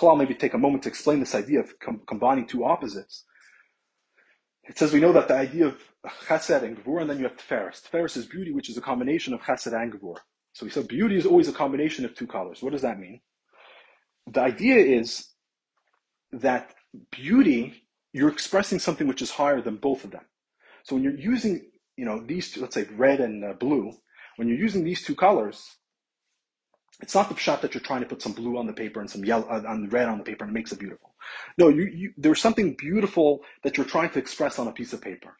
[0.00, 3.24] I'll maybe take a moment to explain this idea of com- combining two opposites.
[4.64, 5.78] It says we know that the idea of
[6.26, 7.82] chesed and gevur, and then you have teferis.
[7.82, 10.16] Teferis is beauty, which is a combination of chesed and gevur.
[10.52, 12.62] So we said beauty is always a combination of two colors.
[12.62, 13.20] What does that mean?
[14.30, 15.28] The idea is
[16.32, 16.74] that
[17.10, 20.24] beauty, you're expressing something which is higher than both of them.
[20.84, 23.92] So when you're using, you know, these two, let's say red and uh, blue,
[24.36, 25.76] when you're using these two colors,
[27.02, 29.10] it's not the shot that you're trying to put some blue on the paper and
[29.10, 31.14] some yellow uh, on red on the paper and it makes it beautiful.
[31.58, 35.00] No, you, you, there's something beautiful that you're trying to express on a piece of
[35.00, 35.36] paper.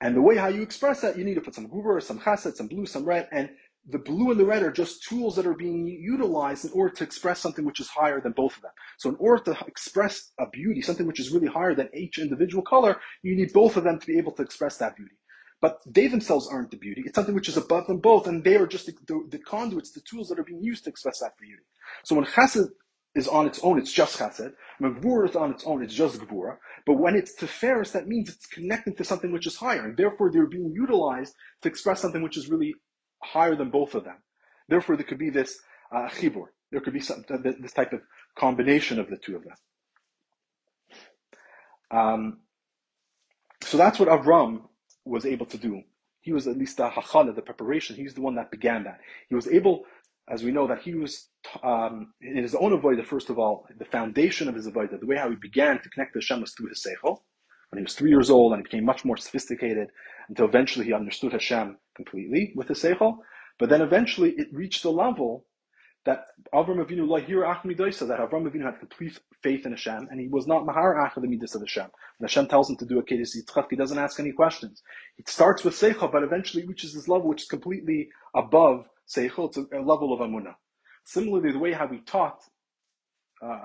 [0.00, 2.56] And the way how you express that, you need to put some guber, some chesed,
[2.56, 3.50] some blue, some red, and
[3.88, 7.04] the blue and the red are just tools that are being utilized in order to
[7.04, 8.72] express something which is higher than both of them.
[8.98, 12.64] So in order to express a beauty, something which is really higher than each individual
[12.64, 15.14] color, you need both of them to be able to express that beauty.
[15.60, 17.04] But they themselves aren't the beauty.
[17.06, 19.92] It's something which is above them both, and they are just the, the, the conduits,
[19.92, 21.62] the tools that are being used to express that beauty.
[22.04, 22.68] So when chesed
[23.14, 24.52] is on its own, it's just chesed.
[24.78, 26.56] When gvura is on its own, it's just gvura.
[26.84, 30.30] But when it's teferis, that means it's connected to something which is higher, and therefore
[30.30, 32.74] they're being utilized to express something which is really
[33.34, 34.16] higher than both of them.
[34.68, 35.58] Therefore, there could be this
[35.94, 36.08] uh.
[36.72, 37.24] There could be some,
[37.60, 38.00] this type of
[38.36, 39.54] combination of the two of them.
[41.90, 42.40] Um,
[43.62, 44.62] so that's what Avram
[45.04, 45.82] was able to do.
[46.20, 47.94] He was at least the hachala, the preparation.
[47.94, 48.98] He's the one that began that.
[49.28, 49.84] He was able,
[50.28, 51.28] as we know, that he was
[51.62, 53.06] um, in his own avodah.
[53.06, 56.14] First of all, the foundation of his avodah, the way how he began to connect
[56.14, 57.18] to Hashem was through his seichel.
[57.70, 59.88] When he was three years old and he became much more sophisticated
[60.28, 63.18] until eventually he understood Hashem completely with the seichel.
[63.58, 65.46] But then eventually it reached the level
[66.06, 70.28] that Avram Avinu lahir achmidaisa, that Avram Avinu had complete faith in Hashem, and he
[70.28, 71.90] was not mahar achad the midas of Hashem.
[72.18, 74.82] When Hashem tells him to do a kedis yitzchak, he doesn't ask any questions.
[75.18, 79.48] It starts with seichel, but eventually reaches this level which is completely above seichel.
[79.48, 80.54] It's a, level of amunah.
[81.04, 82.38] Similarly, the way how we taught
[83.42, 83.58] uh,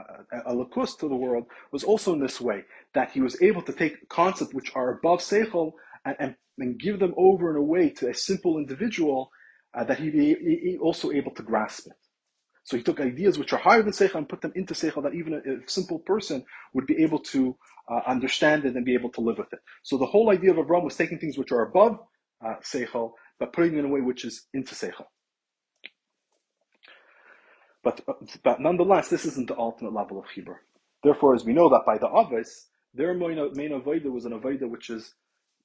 [0.50, 2.64] Elokus to the world was also in this way
[2.94, 5.74] that he was able to take concepts which are above seichel
[6.06, 9.32] and, and, and, give them over in a way to a simple individual
[9.74, 11.94] uh, that he be he also able to grasp it.
[12.64, 15.16] So he took ideas which are higher than Seichel and put them into Seichel that
[15.16, 17.58] even a, a simple person would be able to
[17.90, 19.60] uh, understand it and be able to live with it.
[19.84, 22.00] So the whole idea of Avram was taking things which are above
[22.46, 25.06] uh, Seichel, but putting in a way which is into Seichel.
[27.84, 30.58] But, uh, but nonetheless, this isn't the ultimate level of chibur.
[31.04, 33.72] Therefore, as we know that by the Avis, their main, main
[34.14, 35.16] was an Avodah which is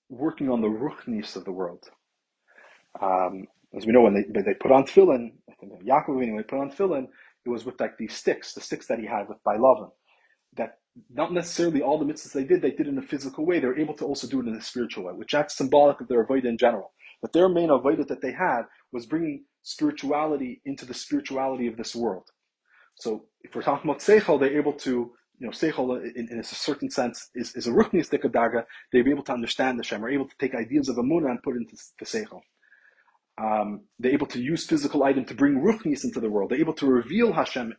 [0.09, 1.85] working on the Ruchnis of the world.
[3.01, 3.47] Um,
[3.77, 6.71] as we know, when they, they put on tefillin, I think Yaakov he put on
[6.71, 7.09] tefillin,
[7.45, 9.57] it was with like these sticks, the sticks that he had with by
[10.55, 10.79] That
[11.13, 13.61] not necessarily all the mitzvahs they did, they did in a physical way.
[13.61, 16.09] They were able to also do it in a spiritual way, which that's symbolic of
[16.09, 16.93] their avodah in general.
[17.21, 21.95] But their main avodah that they had was bringing spirituality into the spirituality of this
[21.95, 22.29] world.
[22.97, 26.45] So if we're talking about seichel, they're able to, you know, seichel in, in a
[26.45, 28.65] certain sense is, is a ruchnius daga.
[28.93, 31.43] They'd be able to understand the Shem, are able to take ideas of Amunah and
[31.43, 32.41] put it into the seichel.
[33.39, 36.51] Um, they're able to use physical item to bring ruchnis into the world.
[36.51, 37.75] They're able to reveal Hashem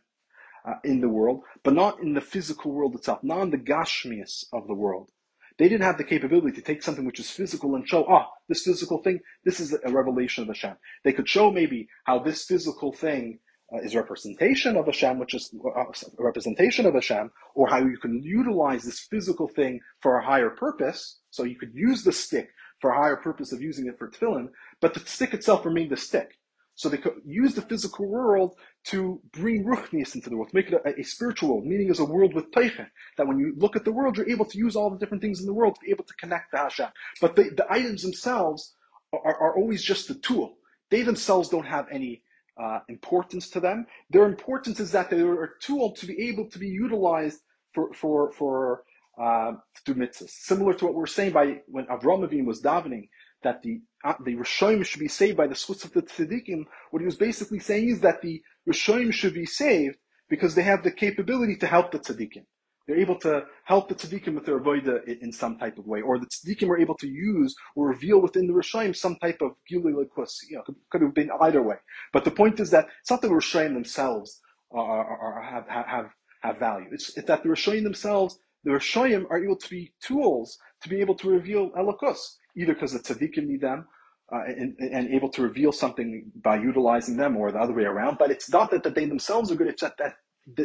[0.64, 4.44] uh, in the world, but not in the physical world itself, not in the gashmius
[4.52, 5.10] of the world.
[5.58, 8.62] They didn't have the capability to take something which is physical and show, ah, this
[8.62, 10.76] physical thing, this is a revelation of Hashem.
[11.02, 13.40] They could show maybe how this physical thing
[13.72, 17.98] uh, is representation of Hashem, which is uh, a representation of Hashem, or how you
[17.98, 21.20] can utilize this physical thing for a higher purpose.
[21.30, 22.48] So you could use the stick
[22.80, 24.48] for a higher purpose of using it for tefillin,
[24.80, 26.38] but the stick itself remained the stick.
[26.76, 28.54] So they could use the physical world
[28.84, 31.98] to bring ruchnius into the world, to make it a, a spiritual world, meaning as
[31.98, 32.86] a world with teichen.
[33.16, 35.40] That when you look at the world, you're able to use all the different things
[35.40, 36.86] in the world to be able to connect to Hashem.
[37.20, 38.76] But the, the items themselves
[39.12, 40.54] are, are always just the tool.
[40.90, 42.22] They themselves don't have any
[42.62, 43.86] uh, importance to them.
[44.10, 47.40] Their importance is that they are a tool to be able to be utilized
[47.74, 48.82] for for for
[49.20, 50.30] uh, to do mitzvahs.
[50.30, 53.08] Similar to what we were saying by when Avram Avin was davening
[53.42, 56.64] that the uh, the Rishonim should be saved by the schutz of the tzaddikim.
[56.90, 59.98] What he was basically saying is that the Rishonim should be saved
[60.28, 62.44] because they have the capability to help the tzaddikim.
[62.88, 66.18] They're able to help the tzaddikim with their avodah in some type of way, or
[66.18, 69.92] the tzaddikim are able to use or reveal within the Rishonim some type of gilui
[69.92, 70.38] Elokus.
[70.48, 71.76] You know, could, have been either way.
[72.12, 74.40] But the point is that it's not the Rishonim themselves
[74.72, 76.10] are, are, are have, have
[76.40, 76.88] have value.
[76.90, 81.00] It's, it's that the Rishonim themselves the Rishoyim are able to be tools to be
[81.00, 83.86] able to reveal Elokus, either because the tzaddikim need them
[84.32, 88.18] uh, and, and, able to reveal something by utilizing them or the other way around.
[88.18, 90.16] But it's not that, that they themselves are good, it's that, that,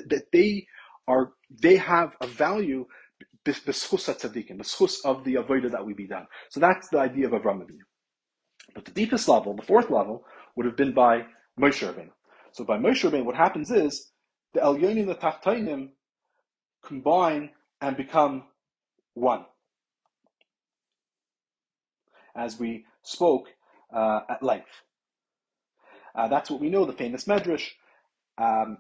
[0.10, 0.68] that they
[1.08, 1.32] are,
[1.62, 2.86] they have a value
[3.46, 6.28] b'schus tzaddikim, b'schus of the avodah that we be done.
[6.50, 7.84] So that's the idea of Avram Avinu.
[8.74, 10.24] But the deepest level, the fourth level,
[10.56, 11.26] would have been by
[11.60, 12.12] Moshe Rabbeinu.
[12.52, 14.12] So by Moshe Rabbeinu, what happens is
[14.54, 15.90] the Elyonim and the Tachtainim
[16.84, 17.50] combine
[17.82, 18.44] and become
[19.14, 19.46] one.
[22.36, 23.48] As we spoke
[23.94, 24.72] uh, at length.
[26.16, 27.70] Uh, that's what we know, the famous Medrash,
[28.38, 28.78] um,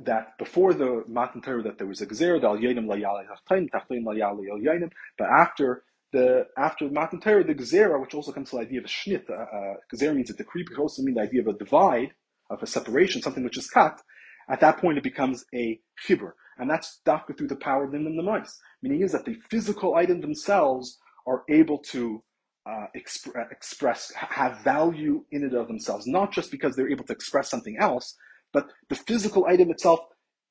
[0.00, 5.28] that before the Matan Torah that there was a Gzer, the Al-Yanim La Tachtain, but
[5.28, 8.88] after the after Matan Torah, the Gezerah, which also comes to the idea of a
[8.88, 12.12] Shnit, uh, uh, means a decree, but also means the idea of a divide,
[12.50, 14.00] of a separation, something which is cut,
[14.48, 16.32] at that point it becomes a Chibur.
[16.58, 18.58] And that's dafka through the power of the the mice.
[18.82, 22.22] Meaning is that the physical items themselves are able to
[22.66, 27.04] uh, exp- uh, express, have value in and of themselves, not just because they're able
[27.04, 28.16] to express something else,
[28.52, 30.00] but the physical item itself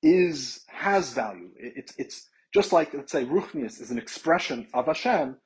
[0.03, 1.49] is has value.
[1.57, 5.37] It, it's it's just like let's say ruchnius is an expression of Hashem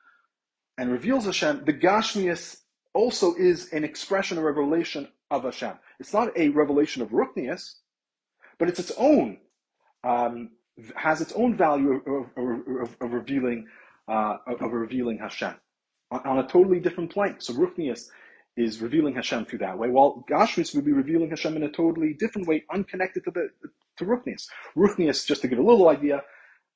[0.78, 1.64] and reveals Hashem.
[1.66, 2.58] The gashmius
[2.94, 5.74] also is an expression or revelation of Hashem.
[6.00, 7.76] It's not a revelation of ruchnius,
[8.60, 9.38] but it's its own
[10.04, 10.52] um,
[10.96, 13.68] has its own value of, of, of, of revealing
[14.08, 15.56] uh, of, revealing Hashem
[16.10, 17.36] on, on, a totally different plane.
[17.40, 18.10] So Ruchnius
[18.62, 22.14] is revealing Hashem through that way, while Gashmis would be revealing Hashem in a totally
[22.14, 23.50] different way, unconnected to the
[23.98, 24.48] to Ruchnius.
[24.76, 26.24] Ruchnius, just to give a little idea,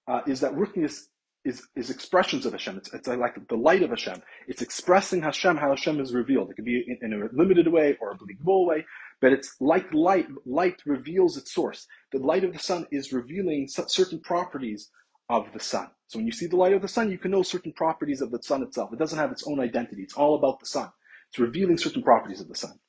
[0.08, 1.06] uh, is that Ruchnius
[1.46, 2.78] is, is expressions of Hashem.
[2.78, 4.22] It's, it's like the light of Hashem.
[4.48, 6.50] It's expressing Hashem, how Hashem is revealed.
[6.50, 8.86] It could be in, in a limited way or a believable way,
[9.22, 10.28] but it's like light.
[10.46, 11.88] Light reveals its source.
[12.12, 14.90] The light of the sun is revealing certain properties
[15.30, 15.90] of the sun.
[16.08, 18.32] So when you see the light of the sun, you can know certain properties of
[18.32, 18.92] the sun itself.
[18.94, 20.04] It doesn't have its own identity.
[20.04, 20.92] It's all about the sun.
[21.36, 22.80] It's revealing certain properties of the sun.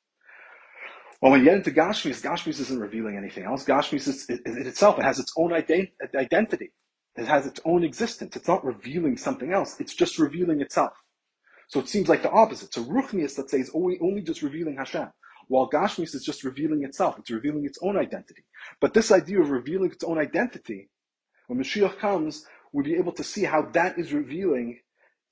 [1.21, 3.65] Well, when you get into Gashmis, Gashmis isn't revealing anything else.
[3.65, 4.97] Gashmis is it, it itself.
[4.97, 6.71] It has its own ident- identity.
[7.17, 8.37] It has its own existence.
[8.37, 9.77] It's not revealing something else.
[9.81, 10.93] It's just revealing itself.
[11.67, 12.73] So it seems like the opposite.
[12.73, 15.09] So Ruchnius, let's say, is only, only just revealing Hashem,
[15.49, 17.19] while Gashmis is just revealing itself.
[17.19, 18.45] It's revealing its own identity.
[18.79, 20.89] But this idea of revealing its own identity,
[21.47, 24.79] when Mashiach comes, we'll be able to see how that is revealing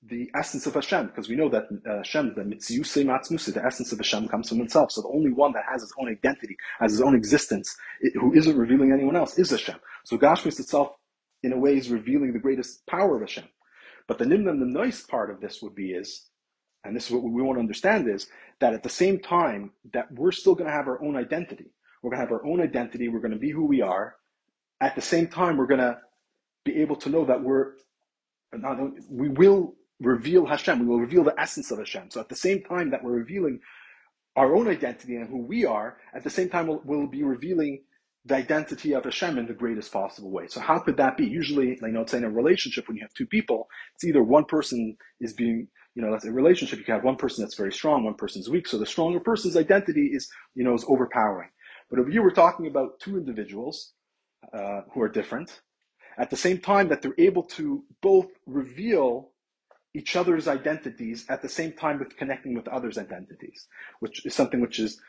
[0.07, 3.91] the essence of Hashem, because we know that uh, Hashem, the mitziyuse matzmusi, the essence
[3.91, 4.91] of Hashem comes from himself.
[4.91, 8.33] So the only one that has his own identity, has his own existence, it, who
[8.33, 9.79] isn't revealing anyone else, is Hashem.
[10.03, 10.95] So Gashmis itself,
[11.43, 13.45] in a way, is revealing the greatest power of Hashem.
[14.07, 16.29] But the nimnam, the nice part of this would be is,
[16.83, 18.27] and this is what we want to understand is,
[18.59, 21.71] that at the same time that we're still going to have our own identity.
[22.03, 23.07] We're going to have our own identity.
[23.07, 24.15] We're going to be who we are.
[24.81, 25.97] At the same time, we're going to
[26.63, 27.73] be able to know that we're,
[29.09, 29.73] we will
[30.05, 30.79] reveal Hashem.
[30.79, 32.11] We will reveal the essence of Hashem.
[32.11, 33.59] So at the same time that we're revealing
[34.35, 37.83] our own identity and who we are, at the same time we'll, we'll be revealing
[38.25, 40.47] the identity of Hashem in the greatest possible way.
[40.47, 41.25] So how could that be?
[41.27, 44.45] Usually, you know, it's in a relationship when you have two people, it's either one
[44.45, 46.79] person is being, you know, that's a relationship.
[46.79, 48.67] You can have one person that's very strong, one person's weak.
[48.67, 51.49] So the stronger person's identity is, you know, is overpowering.
[51.89, 53.93] But if you were talking about two individuals
[54.51, 55.61] uh, who are different,
[56.17, 59.31] at the same time that they're able to both reveal
[59.95, 63.67] each other's identities at the same time with connecting with others' identities,
[64.01, 64.99] which is something which is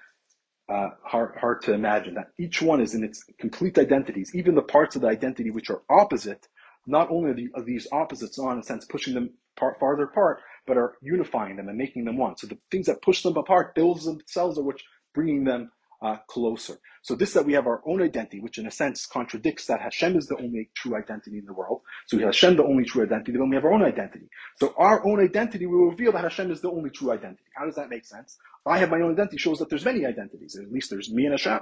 [0.69, 2.15] uh, hard, hard to imagine.
[2.15, 5.71] That each one is in its complete identities, even the parts of the identity which
[5.71, 6.49] are opposite.
[6.87, 10.05] Not only are, the, are these opposites on, in a sense, pushing them part, farther
[10.05, 12.37] apart, but are unifying them and making them one.
[12.37, 14.85] So the things that push them apart, those themselves are which
[15.15, 15.73] bringing them
[16.07, 16.79] uh, closer.
[17.03, 20.17] So this that we have our own identity, which in a sense contradicts that Hashem
[20.17, 21.81] is the only true identity in the world.
[22.07, 24.29] So we have Hashem the only true identity, then we have our own identity.
[24.61, 27.51] So our own identity will reveal that Hashem is the only true identity.
[27.57, 28.39] How does that make sense?
[28.65, 30.57] I have my own identity shows that there's many identities.
[30.57, 31.61] At least there's me and Hashem.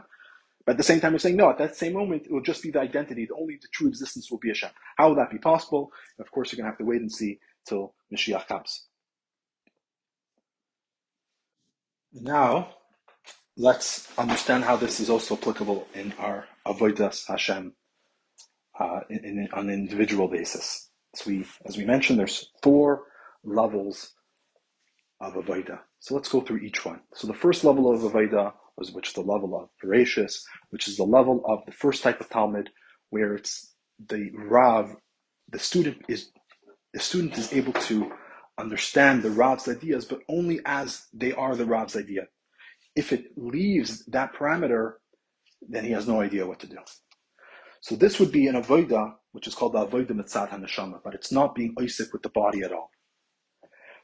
[0.67, 1.51] But at the same time, we're saying no.
[1.51, 3.27] At that same moment, it will just be the identity.
[3.27, 4.71] The only the true existence will be Hashem.
[4.97, 5.91] How will that be possible?
[6.19, 8.87] Of course, you're going to have to wait and see till Mashiach comes.
[12.13, 12.69] Now,
[13.57, 17.75] let's understand how this is also applicable in our avodas Hashem
[18.79, 20.91] uh, in, in, on an individual basis.
[21.15, 23.05] So we, as we mentioned, there's four
[23.45, 24.13] levels
[25.21, 25.81] of avodah.
[26.01, 27.01] So let's go through each one.
[27.15, 31.05] So the first level of avodah was which the level of Bereshis, which is the
[31.05, 32.67] level of the first type of talmid,
[33.11, 33.75] where it's
[34.09, 34.97] the Rav,
[35.51, 36.31] the student is
[36.93, 38.11] the student is able to
[38.59, 42.27] understand the Rav's ideas, but only as they are the Rav's idea.
[42.97, 44.95] If it leaves that parameter,
[45.69, 46.79] then he has no idea what to do.
[47.81, 51.33] So this would be an avoida, which is called the avoida mitzad haneshama, but it's
[51.33, 52.91] not being oisik with the body at all.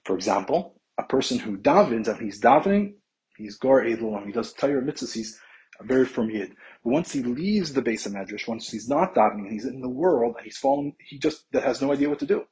[0.04, 2.94] For example, a person who davens and he's davening,
[3.36, 5.38] he's gar edelon, he does Torah mitzvahs, he's
[5.82, 6.50] very firm yid.
[6.84, 9.88] But once he leaves the base of medrash, once he's not davening, he's in the
[9.88, 12.44] world, and he's fallen, he just that has no idea what to do.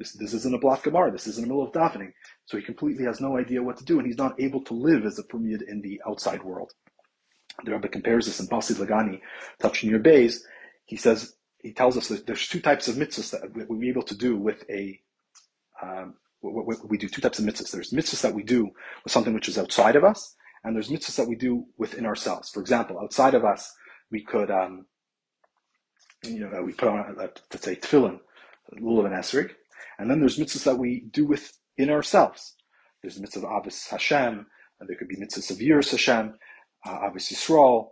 [0.00, 1.12] This, this isn't a block Gemara.
[1.12, 2.14] This is in the middle of davening.
[2.46, 5.04] So he completely has no idea what to do, and he's not able to live
[5.04, 6.72] as a Permid in the outside world.
[7.66, 9.20] The Rebbe compares this in Pasid Lagani,
[9.60, 10.42] touching your bays.
[10.86, 14.14] He says, he tells us that there's two types of mitzvahs that we're able to
[14.14, 14.98] do with a,
[15.82, 17.70] um, we do two types of mitzvahs.
[17.70, 18.70] There's mitzvahs that we do
[19.04, 20.34] with something which is outside of us,
[20.64, 22.48] and there's mitzvahs that we do within ourselves.
[22.48, 23.70] For example, outside of us,
[24.10, 24.86] we could, um,
[26.24, 28.18] you know, we put on, let's say, tefillin,
[28.72, 29.50] a little of an esrig,
[29.98, 32.56] and then there's mitzvahs that we do within ourselves.
[33.02, 34.46] There's the mitzvah of Ahavas Hashem,
[34.78, 36.34] and there could be mitzvahs of Yiras Hashem,
[36.86, 37.88] uh, Ahavas Yisrael,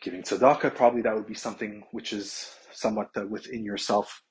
[0.00, 4.22] giving tzedakah, probably that would be something which is somewhat uh, within yourself.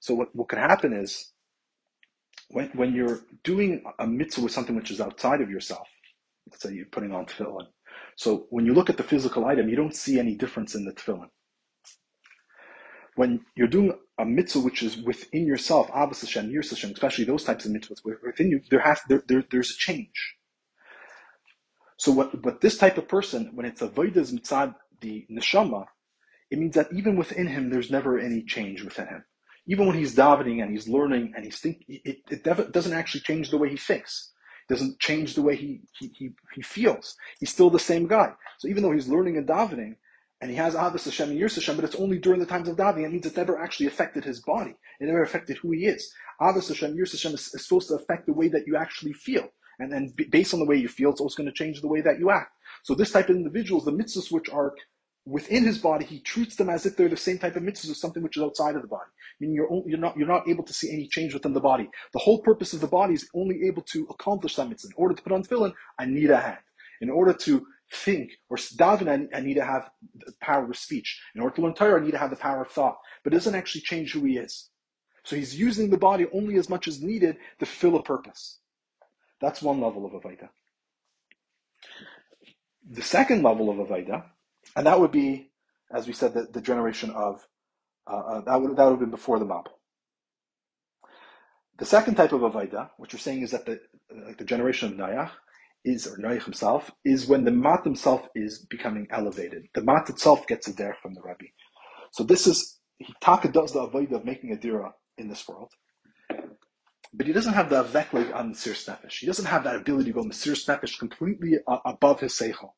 [0.00, 1.32] So what, what can happen is,
[2.48, 5.88] when, when you're doing a mitzvah with something which is outside of yourself,
[6.48, 7.66] let's say you're putting on tefillin.
[8.16, 10.92] So when you look at the physical item, you don't see any difference in the
[10.92, 11.28] tefillin
[13.16, 17.44] when you're doing a mitzvah which is within yourself, Ahavas Hashem, Yiras Hashem, especially those
[17.44, 20.36] types of mitzvahs within you, there has there, there there's a change.
[21.98, 25.86] So what but this type of person, when it's a Vaidas mitzad the neshama,
[26.50, 29.24] it means that even within him there's never any change within him.
[29.66, 33.50] Even when he's davening and he's learning and he's thinking, it, it doesn't actually change
[33.50, 34.32] the way he thinks.
[34.68, 37.16] It doesn't change the way he, he, he, he feels.
[37.40, 38.32] He's still the same guy.
[38.58, 39.96] So even though he's learning and davening,
[40.40, 42.76] and he has Ahavas Hashem and Yiras Hashem, but it's only during the times of
[42.76, 43.04] davening.
[43.04, 44.74] It means it never actually affected his body.
[45.00, 46.12] It never affected who he is.
[46.40, 49.48] Ahavas Hashem, Yiras Hashem is, is, supposed to affect the way that you actually feel.
[49.78, 52.00] And then based on the way you feel, it's also going to change the way
[52.02, 52.52] that you act.
[52.82, 54.74] So this type of individuals, the mitzvahs which are
[55.24, 58.00] within his body, he treats them as if they're the same type of mitzvahs as
[58.00, 59.10] something which is outside of the body.
[59.40, 61.88] Meaning you're, only, you're, not, you're not able to see any change within the body.
[62.12, 64.88] The whole purpose of the body is only able to accomplish that mitzvah.
[64.88, 66.58] In order to put on tefillin, I need a hand.
[67.00, 71.20] In order to think or daven, I, need to have the power of speech.
[71.34, 72.96] In order to learn Torah, I need to have the power of thought.
[73.22, 74.70] But it doesn't actually change who he is.
[75.24, 78.58] So he's using the body only as much as needed to fill a purpose.
[79.40, 80.48] That's one level of Avaida.
[82.88, 84.24] The second level of Avaida,
[84.76, 85.50] and that would be,
[85.92, 87.44] as we said, the, the generation of,
[88.08, 89.72] uh, uh, that, would, that would have been before the Mabul.
[91.78, 93.80] The second type of Avaida, which we're saying is that the,
[94.26, 95.30] like the generation of Nayach,
[95.86, 99.68] is, or Noach himself, is when the mat himself is becoming elevated.
[99.74, 101.50] The mat itself gets a derech from the Rebbe.
[102.12, 105.70] So this is, he taka does the avoid of making a dira in this world.
[107.14, 109.20] But he doesn't have the avekleg on Mesir Nefesh.
[109.20, 112.70] He doesn't have that ability to go Mesir Nefesh completely uh, above his seichel.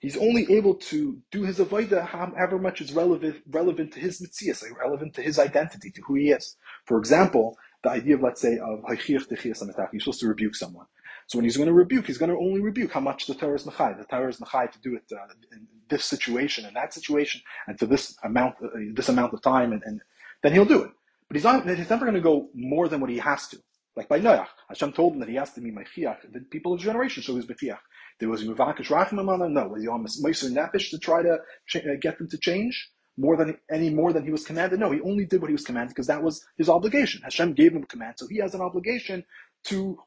[0.00, 4.62] He's only able to do his avoida however much is relevant, relevant to his mitzias,
[4.62, 6.56] like relevant to his identity, to who he is.
[6.86, 10.86] For example, the idea of, let's say, of you're supposed to rebuke someone.
[11.26, 13.54] So when he's going to rebuke, he's going to only rebuke how much the Torah
[13.54, 13.96] is machai.
[13.98, 17.78] The Torah is machai to do it uh, in this situation and that situation and
[17.78, 20.00] to this amount, uh, this amount of time, and, and,
[20.42, 20.90] then he'll do it.
[21.28, 21.68] But he's not.
[21.68, 23.58] He's never going to go more than what he has to.
[23.94, 26.32] Like by Noach, Hashem told him that he has to be Mechiach.
[26.32, 27.78] The people of the generation, so he's Mechiach.
[28.18, 32.18] There was Mavakish Rachim No, was he on Meiser Nefesh to try to uh, get
[32.18, 32.90] them to change?
[33.16, 34.80] more than any more than he was commanded.
[34.80, 37.22] No, he only did what he was commanded because that was his obligation.
[37.22, 39.24] Hashem gave him a command, so he has an obligation
[39.64, 39.98] to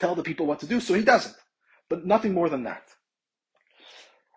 [0.00, 1.36] tell the people what to do, so he doesn't.
[1.88, 2.88] But nothing more than that.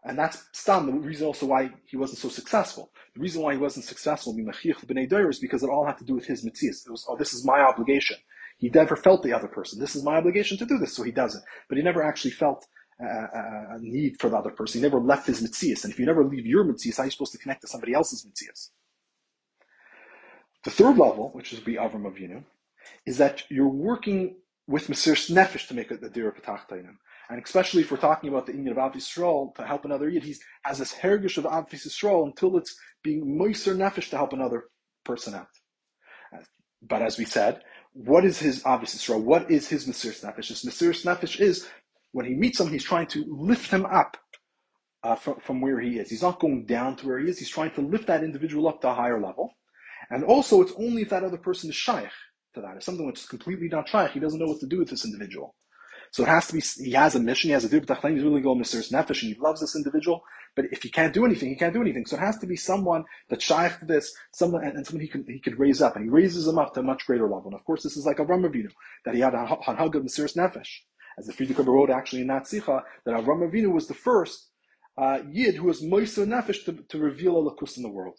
[0.06, 2.92] And that's Stam, the reason also why he wasn't so successful.
[3.16, 6.46] The reason why he wasn't successful is because it all had to do with his
[6.46, 6.86] mitzvahs.
[6.86, 8.18] It was, oh, this is my obligation.
[8.58, 9.80] He never felt the other person.
[9.80, 11.44] This is my obligation to do this, so he does it.
[11.70, 12.68] But he never actually felt
[13.00, 14.80] a, a, need for the other person.
[14.80, 15.84] He never left his mitzvahs.
[15.84, 17.94] And if you never leave your mitzvahs, how are you supposed to connect to somebody
[17.94, 18.70] else's mitzvahs?
[20.66, 22.44] The third level, which is be Avram Avinu,
[23.06, 24.36] is that you're working
[24.68, 26.62] with Mesir Nefesh to make a, a Dira Patach
[27.30, 30.36] And especially if we're talking about the Indian of Av to help another Yid, he
[30.64, 31.68] has this hergish of Av
[32.26, 34.66] until it's being Moiser Nefesh to help another
[35.04, 35.48] person out.
[36.82, 37.62] But as we said,
[37.94, 38.82] what is his Av?
[39.24, 40.48] What is his Mesir Nefesh?
[40.48, 41.68] His Mesir Nefesh is
[42.12, 44.18] when he meets someone, he's trying to lift him up
[45.04, 46.10] uh, from, from where he is.
[46.10, 47.40] He's not going down to where he is.
[47.40, 49.52] He's trying to lift that individual up to a higher level.
[50.10, 52.12] And also, it's only if that other person is shaykh
[52.56, 52.78] to that.
[52.78, 55.06] If something which is completely not shaykh, he doesn't know what to do with this
[55.06, 55.56] individual.
[56.12, 58.24] So it has to be, he has a mission, he has a dir b'tachlein, he's
[58.24, 58.78] really going Mr.
[58.92, 60.24] Nefesh, and he loves this individual,
[60.56, 62.06] but if he can't do anything, he can't do anything.
[62.06, 65.26] So it has to be someone that shaykh to this, someone, and, someone he can,
[65.28, 67.46] he could raise up, and he raises him up to a much greater level.
[67.48, 68.70] And of course, this is like a Ramavinu,
[69.06, 70.32] that he had a Hanhag of Mr.
[70.36, 70.82] Nefesh
[71.18, 74.50] as the Frierdiker wrote actually in that Sicha, that Avram Avinu was the first
[74.98, 78.18] uh, Yid who was Moiser Nefesh to, to reveal Elokus in the world.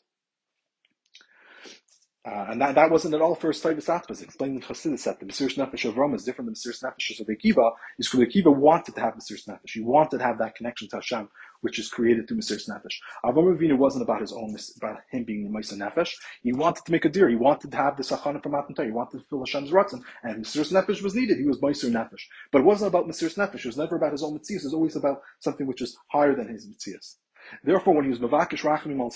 [2.26, 4.22] Uh, and that, that wasn't at all first Taivas Atmas.
[4.22, 7.20] Explained in Chassidus that the Mesiris Nefesh of Rome is different than the Mesiris Nefesh
[7.20, 9.72] of Akiva, is because Akiva wanted to have Mesiris Nefesh.
[9.74, 11.28] He wanted to have that connection to Hashem,
[11.60, 12.96] which is created through Mesiris Nefesh.
[13.26, 16.14] Avram Avinu wasn't about his own, about him being the Mesiris Nefesh.
[16.42, 17.28] He wanted to make a deer.
[17.28, 20.00] He wanted to have the Sachana from Matan He wanted to fill Hashem's Ratzon.
[20.22, 21.36] And Mesiris Nefesh was needed.
[21.36, 22.22] He was Mesiris Nefesh.
[22.50, 23.56] But it wasn't about Mesiris Nefesh.
[23.56, 24.60] It was never about his own Mitzias.
[24.60, 27.16] It was always about something which is higher than his Mitzias.
[27.62, 29.10] Therefore, when he was Mavakish Rachmim al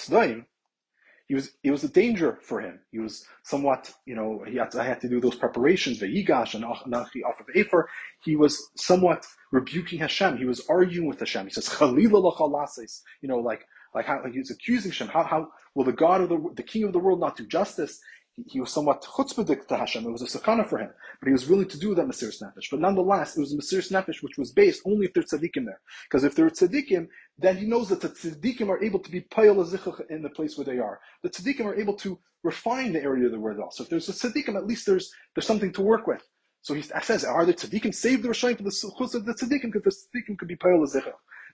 [1.29, 2.81] he was it was a danger for him.
[2.91, 6.55] He was somewhat, you know, he had to, I had to do those preparations, Veyigash
[6.55, 7.89] and Nachi off of Efer.
[8.25, 10.39] He was somewhat rebuking Hashem.
[10.39, 11.47] He was arguing with Hashem.
[11.47, 12.23] He says, Chalila
[13.23, 15.09] you know, like like how like he's accusing Hashem.
[15.09, 18.01] How how will the God of the the King of the world not do justice?
[18.47, 20.07] He was somewhat chutzpahdik to Hashem.
[20.07, 22.71] It was a sakana for him, but he was willing to do that Mesiris Nefesh.
[22.71, 25.81] But nonetheless, it was a Mesiris Nefesh which was based only if there's tzaddikim there.
[26.09, 27.09] Because if there are tzaddikim,
[27.39, 29.59] then he knows that the tzaddikim are able to be payal
[30.11, 31.01] in the place where they are.
[31.23, 33.73] The tzaddikim are able to refine the area where they are.
[33.73, 36.23] So if there's a tzaddikim, at least there's there's something to work with.
[36.63, 39.73] So he says, are the tzaddikim saved the Rishayim for the chutz of the tzaddikim?
[39.73, 40.83] Because the tzaddikim could be payal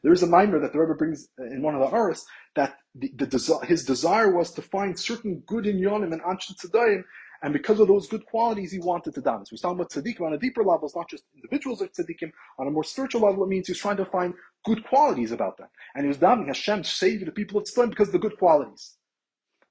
[0.05, 2.25] there is a mimer that the Rebbe brings in one of the Aris
[2.55, 7.03] that the, the, his desire was to find certain good in Yonim and Anshin Tzadayim
[7.45, 9.45] and because of those good qualities, he wanted to daven.
[9.51, 10.87] He's talking about tzaddikim on a deeper level.
[10.87, 12.33] It's not just individuals of tzaddikim.
[12.59, 14.33] On a more spiritual level, it means he's trying to find
[14.65, 15.69] good qualities about them.
[15.95, 18.39] And he was davening Hashem to save the people of tzaddikim because of the good
[18.39, 18.95] qualities.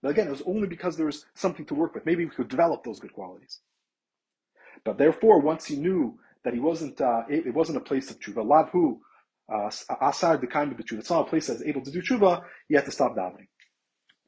[0.03, 2.05] But again, it was only because there was something to work with.
[2.05, 3.61] Maybe we could develop those good qualities.
[4.85, 8.45] But therefore, once he knew that he wasn't, uh, it wasn't a place of tshuva,
[8.45, 8.99] lavhu,
[9.51, 9.69] uh,
[10.01, 12.77] asar the kind of tshuva, it's not a place that's able to do tshuva, You
[12.77, 13.47] have to stop davening.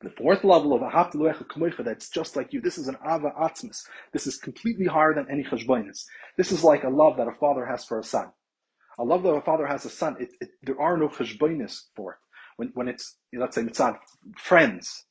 [0.01, 1.15] The fourth level of Ahavta
[1.47, 2.61] Kamoicha, that's just like you.
[2.61, 3.81] This is an Ava Atzmis.
[4.11, 6.03] This is completely higher than any Cheshbonis.
[6.37, 8.31] This is like a love that a father has for a son.
[8.99, 12.13] A love that a father has a son, it, it, there are no Cheshbonis for
[12.13, 12.17] it.
[12.57, 13.97] When, when it's, let's say, mitzad,
[14.37, 15.05] friends,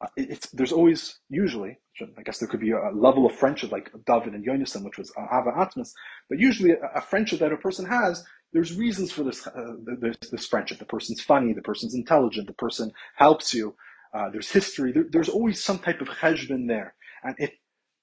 [0.00, 1.78] uh, it, there's always, usually,
[2.18, 5.12] I guess there could be a level of friendship like David and Yonasan, which was
[5.18, 5.92] Ava Atmas,
[6.28, 8.24] but usually a, a friendship that a person has,
[8.54, 10.78] there's reasons for this, uh, this, this friendship.
[10.78, 13.74] The person's funny, the person's intelligent, the person helps you.
[14.14, 14.92] Uh, there's history.
[14.92, 16.94] There, there's always some type of cheshbon there.
[17.24, 17.50] And if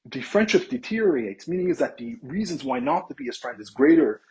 [0.06, 3.70] the friendship deteriorates, meaning is that the reasons why not to be his friend is
[3.70, 4.22] greater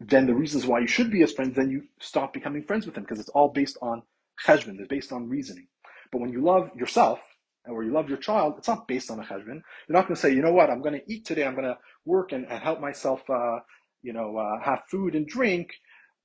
[0.00, 2.96] than the reasons why you should be his friend, then you stop becoming friends with
[2.96, 4.02] him because it's all based on
[4.46, 4.78] cheshbon.
[4.78, 5.66] It's based on reasoning.
[6.12, 7.20] But when you love yourself,
[7.66, 9.62] or you love your child, it's not based on a cheshbon.
[9.88, 11.44] You're not going to say, you know what, I'm going to eat today.
[11.44, 13.60] I'm going to work and, and help myself, uh,
[14.04, 15.70] you know, uh, have food and drink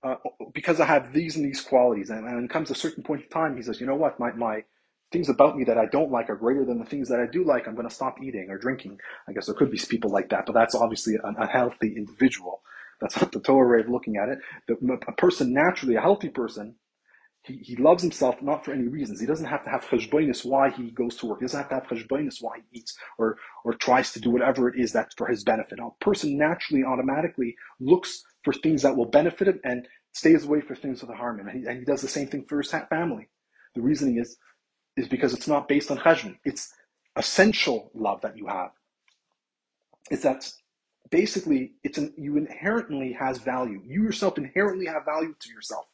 [0.04, 0.16] uh,
[0.54, 2.10] because I have these and these qualities.
[2.10, 4.64] And, and comes a certain point in time, he says, you know what, my, my
[5.12, 7.44] things about me that I don't like are greater than the things that I do
[7.44, 7.68] like.
[7.68, 9.00] I'm going to stop eating or drinking.
[9.28, 12.62] I guess there could be people like that, but that's obviously an unhealthy individual.
[13.02, 14.40] That's not the Torah way of looking at it.
[14.68, 16.76] The, a person naturally, a healthy person,
[17.44, 19.20] he, he loves himself not for any reasons.
[19.20, 21.40] He doesn't have to have cheshbonis why he goes to work.
[21.40, 24.70] He doesn't have to have cheshbonis why he eats or, or tries to do whatever
[24.70, 25.80] it is that's for his benefit.
[25.80, 30.76] A person naturally, automatically looks for things that will benefit him and stays away for
[30.76, 31.48] things that harm him.
[31.48, 33.30] And he, and he does the same thing for his family.
[33.76, 34.38] The reasoning is,
[34.98, 36.38] is because it's not based on cheshbon.
[36.44, 36.74] It's
[37.16, 38.72] essential love that you have.
[40.12, 40.52] It's that
[41.10, 43.82] basically it's an, you inherently has value.
[43.86, 45.86] You yourself inherently have value to yourself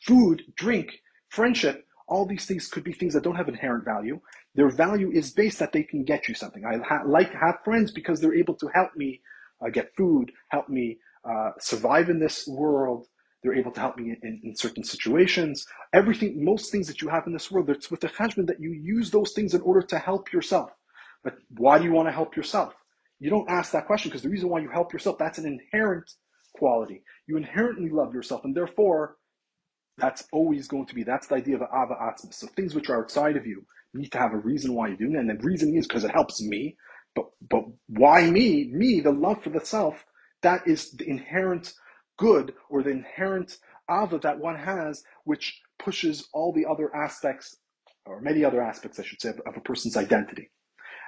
[0.00, 4.20] food, drink, friendship, all these things could be things that don't have inherent value.
[4.54, 6.64] Their value is based that they can get you something.
[6.64, 9.20] I ha- like to have friends because they're able to help me
[9.64, 13.06] uh, get food, help me uh, survive in this world.
[13.42, 15.66] They're able to help me in, in, certain situations.
[15.92, 18.72] Everything, most things that you have in this world, it's with the cheshbon that you
[18.72, 20.70] use those things in order to help yourself.
[21.22, 22.74] But why do you want to help yourself?
[23.20, 26.10] You don't ask that question because the reason why you help yourself, that's an inherent
[26.54, 27.02] quality.
[27.26, 29.17] You inherently love yourself, and therefore
[29.98, 32.34] that's always going to be, that's the idea of Ava Atzmas.
[32.34, 35.14] So things which are outside of you need to have a reason why you're doing
[35.14, 35.18] it.
[35.18, 36.76] And the reason is because it helps me.
[37.14, 38.70] But, but why me?
[38.72, 40.04] Me, the love for the self,
[40.42, 41.72] that is the inherent
[42.16, 43.56] good or the inherent
[43.90, 47.56] Ava that one has, which pushes all the other aspects,
[48.04, 50.50] or many other aspects, I should say, of, of a person's identity.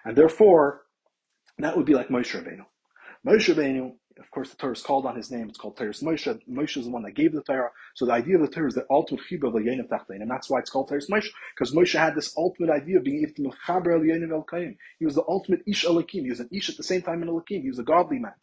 [0.05, 0.83] And therefore,
[1.59, 2.65] that would be like Moshe Rabbeinu.
[3.27, 5.49] Moshe Rabbeinu of course, the Torah is called on his name.
[5.49, 6.41] It's called Torah Moshe.
[6.49, 7.71] Moshe is the one that gave the Torah.
[7.95, 10.23] So the idea of the Torah is the ultimate chibah of the yain of Tachtein,
[10.23, 13.23] and that's why it's called Torah Moshe, because Moshe had this ultimate idea of being
[13.23, 14.73] able to mechaber el Yenav el.
[14.99, 16.23] He was the ultimate ish alakim.
[16.23, 17.63] He was an ish at the same time an alakim.
[17.63, 18.35] He was a godly man.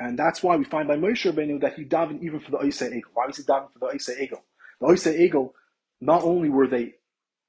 [0.00, 2.92] And that's why we find by Moshe Rabbeinu that he davened even for the Oisei
[2.92, 3.12] Egel.
[3.14, 4.40] Why was he davening for the Oisei Egel?
[4.80, 5.52] The Oisei Egel,
[6.00, 6.94] not only were they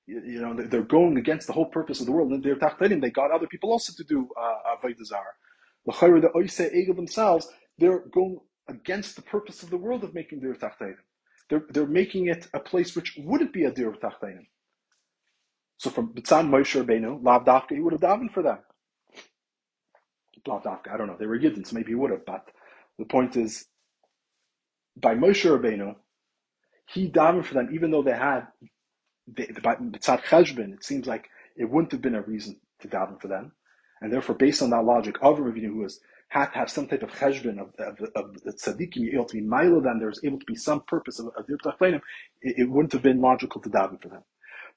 [0.06, 2.32] you know, they're going against the whole purpose of the world.
[2.32, 3.02] And they're tachtenim.
[3.02, 5.22] They got other people also to do uh, avodah.
[5.86, 10.42] The the Oise Egel themselves, they're going against the purpose of the world of making
[10.42, 10.96] Dir Tachtainim.
[11.50, 14.48] They're, they're making it a place which wouldn't be a Dir Tachtainim.
[15.78, 18.60] So from Bitzan Moshe Rabbeinu, Lav Dafka, he would have davened for them.
[20.48, 22.50] Lav Dafka, I don't know, they were Yidden, so maybe he would have, but
[23.00, 23.66] the point is,
[24.98, 25.96] by Moshe Rabbeinu,
[26.94, 28.48] he davened for them, even though they had,
[29.28, 33.28] they, by Cheshbin, it seems like it wouldn't have been a reason to daven for
[33.30, 33.54] them.
[34.04, 37.04] And therefore, based on that logic, Avram Avinu, who was had to have some type
[37.04, 40.46] of cheshbon of, of, of the tzaddikim, able to be milo, then there's able to
[40.46, 42.02] be some purpose of, of it,
[42.42, 44.24] it wouldn't have been logical to daven for them.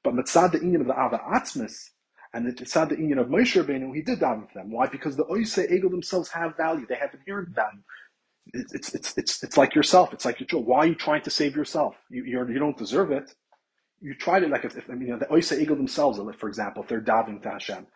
[0.05, 1.91] But mitzad the inyan of the Ava Atzmis,
[2.33, 4.71] and the mitzad the inyan of Moshe Rabbeinu, he did daven for them.
[4.71, 4.87] Why?
[4.87, 6.87] Because the Oise Egel themselves have value.
[6.87, 7.81] They have inherent value.
[8.55, 10.13] It's, it's, it's, it's, like yourself.
[10.13, 10.71] It's like your children.
[10.71, 11.97] Why are you trying to save yourself?
[12.11, 13.35] You, you're, you don't deserve it.
[14.01, 16.49] You tried it like if, if I mean, you know, the Oise Egel themselves, for
[16.49, 17.89] example, if they're davening to Hashem,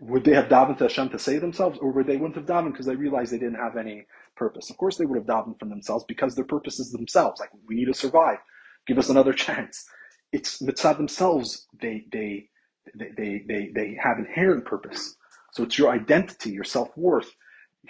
[0.00, 2.72] would they have davened to Hashem to save themselves, or would they wouldn't have davened
[2.72, 4.70] because they realized they didn't have any purpose?
[4.70, 7.40] Of course, they would have davened from themselves because their purpose is themselves.
[7.40, 8.38] Like we need to survive.
[8.86, 9.86] Give us another chance.
[10.32, 11.66] It's mitzvah themselves.
[11.80, 12.48] They they
[12.96, 15.16] they they they, they have inherent purpose.
[15.52, 17.30] So it's your identity, your self worth,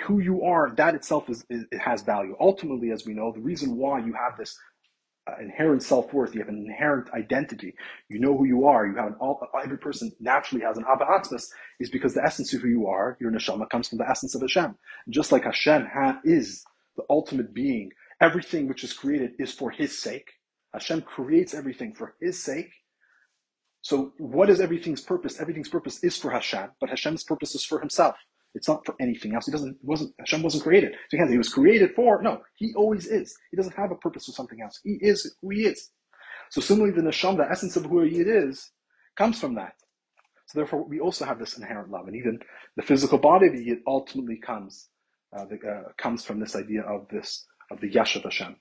[0.07, 0.75] who you are.
[0.77, 2.37] That itself is, is it has value.
[2.41, 4.57] Ultimately, as we know, the reason why you have this
[5.29, 6.35] Uh, inherent self worth.
[6.35, 7.75] You have an inherent identity.
[8.09, 8.87] You know who you are.
[8.87, 11.05] You have an all, every person naturally has an Abba
[11.81, 14.43] is because the essence of who you are, your neshama, comes from the essence of
[14.43, 14.77] Hashem.
[15.09, 16.65] Just like Hashem ha, is
[16.97, 20.31] the ultimate being, everything which is created is for His sake.
[20.73, 22.71] Hashem creates everything for His sake.
[23.83, 25.41] So, what is everything's purpose?
[25.41, 28.17] Everything's purpose is for Hashem, but Hashem's purpose is for Himself.
[28.57, 29.47] It's not for anything else.
[29.47, 30.95] He doesn't wasn't Hashem wasn't created.
[31.11, 32.41] So he was created for no.
[32.55, 33.37] He always is.
[33.51, 34.81] He doesn't have a purpose for something else.
[34.83, 35.91] He is who he is.
[36.51, 38.71] So similarly, the neshama, the essence of who he is,
[39.17, 39.75] comes from that.
[40.47, 42.39] So therefore, we also have this inherent love, and even
[42.77, 44.89] the physical body of the Yid ultimately comes
[45.37, 48.57] uh, the, uh, comes from this idea of this of the Yashav Hashem.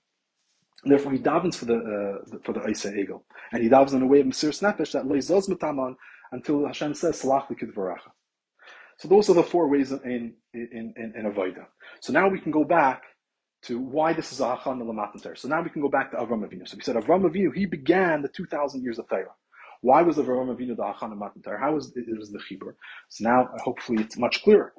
[0.83, 3.21] And therefore, he davens for the, uh, for the Isa Egel,
[3.53, 5.95] and he davens in a way of Mesiris Nefesh that loizos mitaman
[6.33, 7.73] until Hashem says Salach Likid
[8.97, 11.55] so those are the four ways in in in, in.
[12.01, 13.03] So now we can go back
[13.63, 15.37] to why this is a Hachana Lamatan Torah.
[15.37, 16.67] So now we can go back to Avram Avinu.
[16.67, 19.33] So we said Avram Avinu, he began the 2,000 years of Torah.
[19.81, 21.59] Why was Avram Avinu the Hachana Matan Torah?
[21.59, 22.75] How was it, it was the Chibur?
[23.09, 24.73] So now hopefully it's much clearer.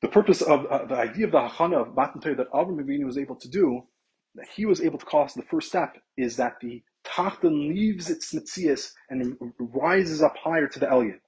[0.00, 3.18] The purpose of uh, the idea of the Hachana of Matan that Avram Avinu was
[3.18, 3.82] able to do,
[4.36, 8.34] that he was able to cause the first step, is that the Tachton leaves its
[8.34, 11.20] Metzias and rises up higher to the Elyon.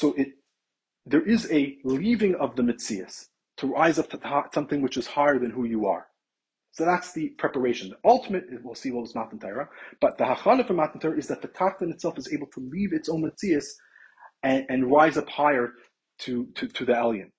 [0.00, 0.28] So it,
[1.04, 3.26] there is a leaving of the Metzias
[3.58, 6.06] to rise up to something which is higher than who you are.
[6.72, 7.90] So that's the preparation.
[7.90, 9.68] The ultimate, we'll see what was Matan Torah,
[10.00, 12.94] but the hachana for Matan Torah is that the Tachton itself is able to leave
[12.94, 13.66] its own Metzias
[14.42, 15.74] and, and rise up higher
[16.20, 17.30] to, to, to the Elyon.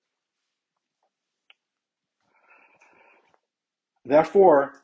[4.04, 4.81] Therefore,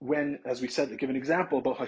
[0.00, 1.78] when, as we said, to give an example about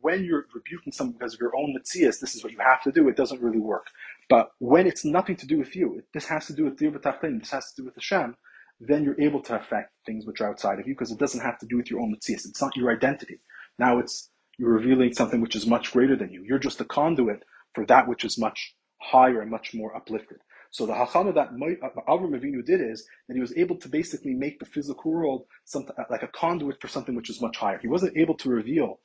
[0.00, 2.92] when you're rebuking someone because of your own mitzias, this is what you have to
[2.92, 3.86] do, it doesn't really work.
[4.28, 7.72] But when it's nothing to do with you, this has to do with this has
[7.72, 8.36] to do with Hashem,
[8.80, 11.58] then you're able to affect things which are outside of you because it doesn't have
[11.60, 12.46] to do with your own mitzias.
[12.46, 13.40] It's not your identity.
[13.78, 16.44] Now it's you're revealing something which is much greater than you.
[16.44, 20.38] You're just a conduit for that which is much higher and much more uplifted.
[20.72, 24.32] So the hachana that uh, Avram Avinu did is that he was able to basically
[24.32, 27.78] make the physical world something uh, like a conduit for something which is much higher.
[27.78, 28.98] He wasn't able to reveal,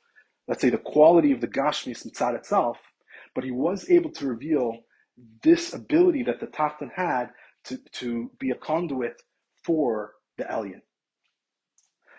[0.48, 2.78] let's say, the quality of the Gashmis Mitzad itself,
[3.34, 4.78] but he was able to reveal
[5.42, 7.26] this ability that the Tachton had
[7.64, 9.20] to, to be a conduit
[9.62, 10.80] for the Elyon.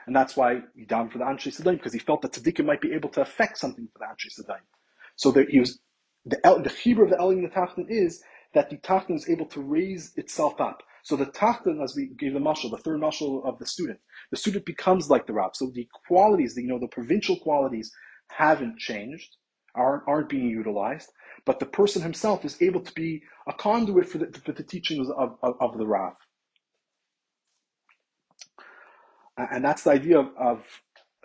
[0.06, 2.82] And that's why he down for the Anshe Sedayim, because he felt that Tzaddikim might
[2.82, 4.68] be able to affect something for the Anshe Sedayim.
[5.16, 5.80] So he was,
[6.24, 8.22] the, the chibur of the Elyon the Tachton is
[8.54, 10.82] that the Tachton is able to raise itself up.
[11.04, 14.00] So the Tachton, as we gave the mashal, the third mashal of the student,
[14.32, 15.56] the student becomes like the Rab.
[15.56, 17.92] So the qualities, the, you know, the provincial qualities
[18.30, 19.38] haven't changed,
[19.76, 21.10] aren't, aren't being utilized,
[21.46, 25.10] but the person himself is able to be a conduit for the, for the teachings
[25.10, 26.14] of, of, of the Rav.
[29.38, 30.64] And that's the idea of, of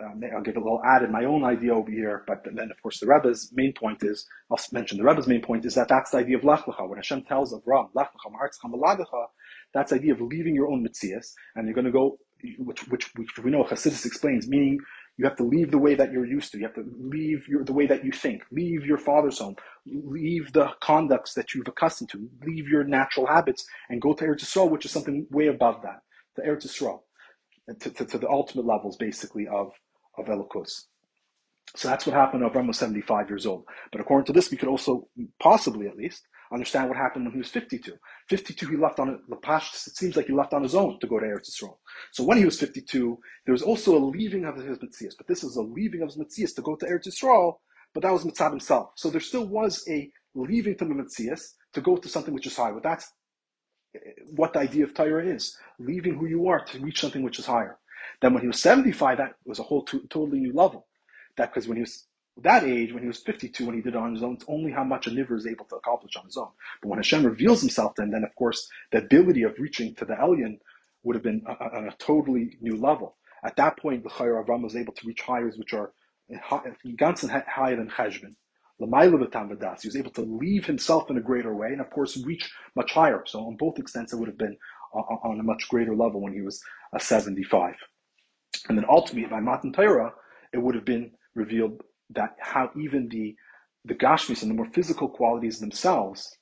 [0.01, 2.99] uh, I'll give a little added my own idea over here, but then of course
[2.99, 6.17] the Rebbe's main point is, I'll mention the Rebbe's main point is that that's the
[6.17, 6.87] idea of Lech Lecha.
[6.87, 9.25] When Hashem tells Avram, Lech Lecha,
[9.73, 12.17] that's the idea of leaving your own Mitzias, and you're going to go,
[12.59, 14.79] which, which, which we know Hasidus explains, meaning
[15.17, 16.57] you have to leave the way that you're used to.
[16.57, 18.43] You have to leave your, the way that you think.
[18.51, 19.55] Leave your father's home.
[19.85, 22.29] Leave the conducts that you've accustomed to.
[22.45, 26.01] Leave your natural habits and go to Eretz Yisrael, which is something way above that.
[26.35, 26.99] To Eretz Yisrael.
[27.79, 29.71] To, to, to the ultimate levels, basically, of
[30.17, 30.85] of Elokus.
[31.75, 33.65] So that's what happened Avram was 75 years old.
[33.91, 35.07] But according to this, we could also,
[35.39, 37.93] possibly at least, understand what happened when he was 52.
[38.29, 41.07] 52, he left on the Pashtus, it seems like he left on his own to
[41.07, 41.77] go to Eretz Yisrael.
[42.11, 45.15] So when he was 52, there was also a leaving of his Mitzias.
[45.17, 47.55] But this is a leaving of his Mitzias to go to Eretz Yisrael,
[47.93, 48.91] but that was Mitzad himself.
[48.95, 52.55] So there still was a leaving from the Mitzias to go to something which is
[52.55, 52.73] higher.
[52.73, 53.11] But that's
[53.95, 53.99] eh,
[54.35, 55.57] what the idea of Torah is.
[55.79, 57.77] Leaving who you are to reach something which is higher.
[58.21, 60.87] Then when he was 75, that was a whole totally new level.
[61.37, 62.07] That because when he was
[62.43, 64.71] that age, when he was 52, when he did it on his own, it's only
[64.71, 66.49] how much a Niver is able to accomplish on his own.
[66.81, 70.15] But when Hashem reveals himself, then, then of course, the ability of reaching to the
[70.15, 70.59] Elyon
[71.03, 73.15] would have been on a, a, totally new level.
[73.43, 75.93] At that point, the Chayr Avram was able to reach highs which are
[76.97, 78.35] ganzen higher than Cheshbin.
[78.77, 82.91] He was able to leave himself in a greater way and, of course, reach much
[82.91, 83.23] higher.
[83.25, 84.57] So, on both extents, it would have been
[84.93, 86.61] uh, on a much greater level when he was
[86.91, 87.75] a 75.
[88.67, 90.13] And then ultimately, by Matan Torah,
[90.53, 93.35] it would have been revealed that how even the
[93.85, 96.35] the Gashmis and the more physical qualities themselves,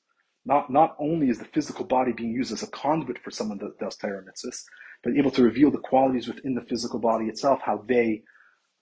[0.46, 3.78] not, not only is the physical body being used as a conduit for someone that
[3.80, 4.64] does Torah mitzvahs,
[5.04, 8.24] but able to reveal the qualities within the physical body itself, how they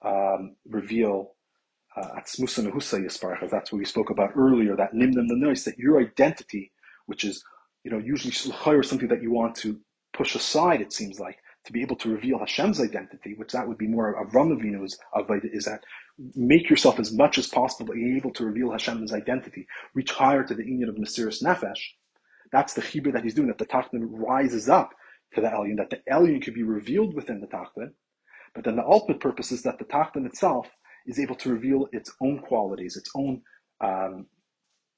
[0.05, 1.31] um, reveal
[1.97, 5.99] Atzmusa uh, Yisparach, that's what we spoke about earlier, that Nimnim the noise, that your
[5.99, 6.71] identity,
[7.07, 7.43] which is,
[7.83, 9.79] you know, usually something that you want to
[10.13, 13.77] push aside, it seems like, to be able to reveal Hashem's identity, which that would
[13.77, 15.83] be more of Ramavinu's Avaida, is that
[16.35, 20.65] make yourself as much as possible able to reveal Hashem's identity, reach higher to the
[20.65, 21.81] union of Mesiris Nefesh.
[22.51, 24.91] That's the chibur that he's doing, that the Tachton rises up
[25.35, 27.91] to the Elyon, that the Elyon could be revealed within the Tachton.
[28.53, 30.67] But then the ultimate purpose is that the Tachton itself
[31.05, 33.41] is able to reveal its own qualities, its own
[33.79, 34.25] um,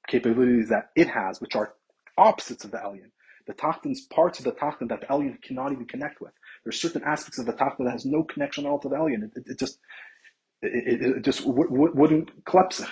[0.08, 1.74] capabilities that it has, which are
[2.18, 3.10] opposites of the Elyon.
[3.46, 6.32] The Tachton's parts of the Tachton that the Elyon cannot even connect with.
[6.64, 9.24] There's certain aspects of the Tachton that has no connection at all to the Elyon.
[9.24, 9.78] It, it, it just
[10.62, 12.82] it, it, just w- w- wouldn't collapse.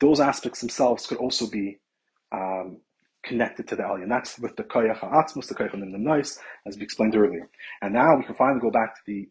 [0.00, 1.78] Those aspects themselves could also be
[2.32, 2.78] um,
[3.22, 4.08] connected to the Elyon.
[4.08, 7.50] That's with the Koyach Ha'atzmus, the Koyach Nice, as we explained earlier.
[7.82, 9.28] And now we can finally go back to the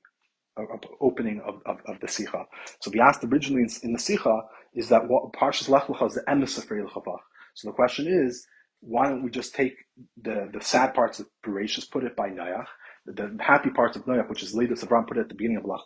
[0.57, 0.63] uh,
[1.01, 2.45] opening of, of, of, the Sicha.
[2.81, 4.41] So we asked originally in, in the Sicha
[4.75, 7.19] is that what Parshas Lech Lecha is the emes of
[7.55, 8.45] So the question is,
[8.81, 9.75] why don't we just take
[10.21, 12.67] the, the sad parts of Bereshis, put it by Noach,
[13.05, 15.63] the happy parts of Noach, which is latest Avram, put it at the beginning of
[15.63, 15.81] Lach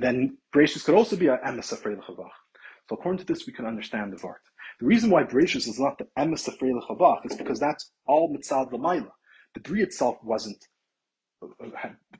[0.00, 2.30] then Bereshis could also be a emes lechavach.
[2.88, 4.42] So according to this, we can understand the Vart.
[4.80, 9.10] The reason why Bereshis is not the emes lechavach is because that's all mitzad l'mayla.
[9.54, 10.62] The Bri itself wasn't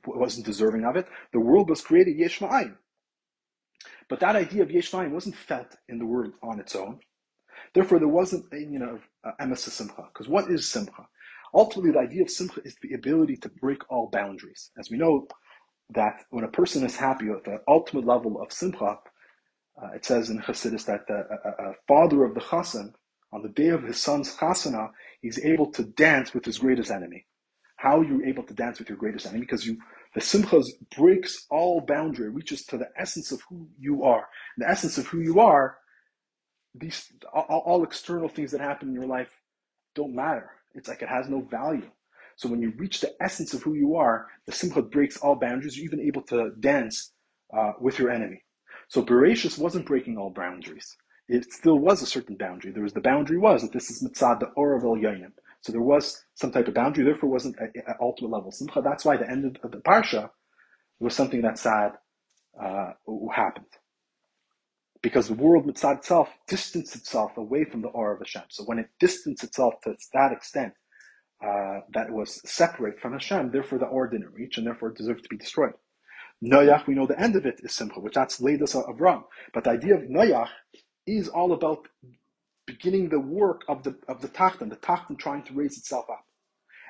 [0.05, 1.07] wasn't deserving of it.
[1.33, 6.33] The world was created yesh But that idea of yesh wasn't felt in the world
[6.41, 6.99] on its own.
[7.73, 8.99] Therefore, there wasn't a you know
[9.39, 10.07] emes simcha.
[10.13, 11.07] Because what is simcha?
[11.53, 14.71] Ultimately, the idea of simcha is the ability to break all boundaries.
[14.77, 15.27] As we know,
[15.91, 18.99] that when a person is happy with the ultimate level of simcha,
[19.81, 22.93] uh, it says in Chassidus that the, a, a, father of the chassan,
[23.31, 24.89] on the day of his son's chasana,
[25.21, 27.25] he's able to dance with his greatest enemy.
[27.77, 29.41] How are you able to dance with your greatest enemy?
[29.41, 29.77] Because you,
[30.13, 30.61] the simcha
[30.97, 34.27] breaks all boundary, reaches to the essence of who you are.
[34.57, 35.77] And the essence of who you are,
[36.75, 39.31] these all, all external things that happen in your life
[39.95, 40.51] don't matter.
[40.75, 41.89] It's like it has no value.
[42.35, 45.77] So when you reach the essence of who you are, the simcha breaks all boundaries.
[45.77, 47.11] You're even able to dance
[47.55, 48.43] uh, with your enemy.
[48.87, 50.95] So Bereshis wasn't breaking all boundaries.
[51.27, 52.71] It still was a certain boundary.
[52.71, 54.95] There was the boundary was that this is mitzad the or of el
[55.61, 57.03] So there was some type of boundary.
[57.03, 58.81] Therefore, wasn't an ultimate level simcha.
[58.81, 60.29] That's why the end of the parsha
[60.99, 61.93] was something that sad
[62.59, 62.91] uh,
[63.33, 63.65] happened
[65.01, 68.43] because the world mitzad itself distanced itself away from the aura of Hashem.
[68.49, 70.73] So when it distanced itself to that extent,
[71.43, 74.97] uh, that it was separate from Hashem, therefore the or didn't reach, and therefore it
[74.97, 75.73] deserved to be destroyed.
[76.43, 79.23] Noach, we know the end of it is simple, which that's Leidas of Avram.
[79.53, 80.49] But the idea of Noach
[81.05, 81.87] is all about
[82.65, 86.25] beginning the work of the of the Tachton, the Tachton trying to raise itself up.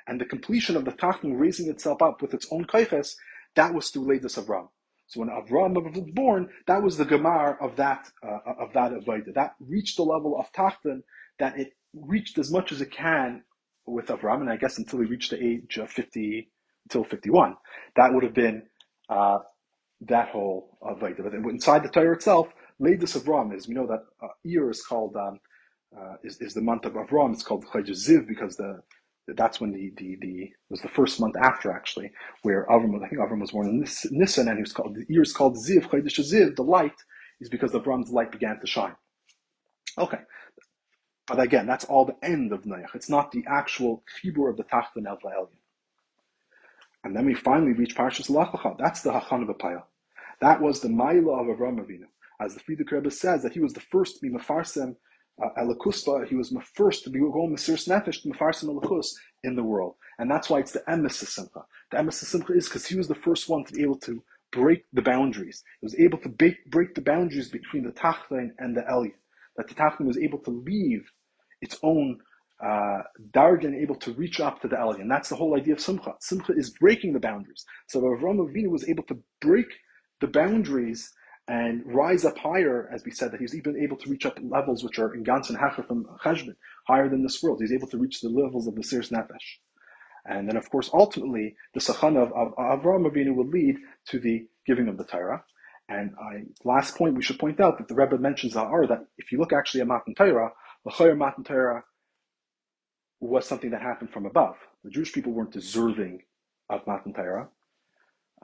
[0.07, 3.15] And the completion of the Tachton raising itself up with its own kaiches,
[3.55, 4.69] that was through Leidas of Avram.
[5.09, 9.33] So when Avram was born, that was the Gemar of that uh, of that Avodah.
[9.33, 11.01] That reached the level of Tachton
[11.39, 13.43] that it reached as much as it can
[13.87, 16.49] with Avram, and I guess until he reached the age of 50,
[16.85, 17.55] until 51.
[17.95, 18.63] That would have been
[19.09, 19.39] uh,
[20.01, 21.23] that whole Avodah.
[21.23, 22.49] But inside the Torah itself,
[22.79, 25.39] Leidus Avram is, we know that uh, Iyar is called, um,
[25.97, 27.33] uh, is, is the month of Avram.
[27.33, 28.81] It's called Chodesh Ziv because the
[29.35, 32.11] that's when the, the, the was the first month after actually,
[32.43, 35.21] where Avram, I think Avram was born in Nisan, and he was called the year
[35.21, 36.55] is called Ziv, Chodesh Ziv.
[36.55, 36.95] The light
[37.39, 38.95] is because Avram's light began to shine.
[39.97, 40.19] Okay,
[41.27, 42.95] but again, that's all the end of Noach.
[42.95, 45.49] It's not the actual chibur of the Tachton El.
[47.03, 48.77] And then we finally reach Parshas Lech Lecha.
[48.77, 49.83] That's the Hachan of.
[50.41, 52.05] That was the Maila of Avram Avinu.
[52.41, 54.29] As the Frierdiker Rebbe says, that he was the first to
[55.43, 59.07] uh, Elakuspa, he was the first to be going Mesiris Nefesh to Mefarsem Elokus
[59.43, 59.95] in the world.
[60.17, 61.61] And that's why it's the Emes Simcha.
[61.91, 64.21] The Emes Simcha is because he was the first one to be able to
[64.51, 65.63] break the boundaries.
[65.79, 69.13] He was able to break, break the boundaries between the Tachton and the Elyon.
[69.57, 71.09] That the Tachton was able to leave
[71.61, 72.19] its own
[72.63, 75.07] uh, dargan able to reach up to the Elyon.
[75.09, 76.13] That's the whole idea of Simcha.
[76.19, 77.65] Simcha is breaking the boundaries.
[77.87, 79.67] So Avram Avinu was able to break
[80.19, 81.11] the boundaries
[81.49, 84.83] and rise up higher, as we said, that he's even able to reach up levels
[84.83, 86.55] which are in Gans and Hacher from Cheshbon,
[86.87, 87.59] higher than this world.
[87.59, 89.57] He's able to reach the levels of the Sirs Nefesh.
[90.25, 93.77] And then, of course, ultimately, the Sachan of, of Avram Avinu will lead
[94.09, 95.43] to the giving of the Torah.
[95.87, 99.31] And I, last point, we should point out that the Rebbe mentions are that if
[99.31, 100.51] you look actually at Matan Torah,
[100.85, 101.83] L'chayr Matan Torah
[103.19, 104.55] was something that happened from above.
[104.83, 106.21] The Jewish people weren't deserving
[106.69, 107.49] of Matan Torah.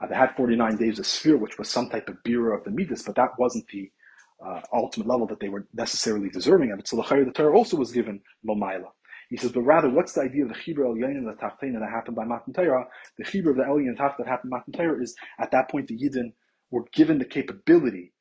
[0.02, 2.70] Uh, they had 49 days of sphere, which was some type of bureau of the
[2.70, 3.90] Midas, but that wasn't the
[4.44, 6.88] uh, ultimate level that they were necessarily deserving of it.
[6.88, 8.90] So the the Torah also was given Lomaila.
[9.30, 11.74] He says, but rather, what's the idea of the Chibra El Yain and the Tachtain
[11.78, 12.86] that happened by Matan Torah?
[13.18, 15.88] The Chibra of the El Tach that happened by Matan Torah is at that point
[15.88, 16.32] the Yidden
[16.70, 18.12] were given the capability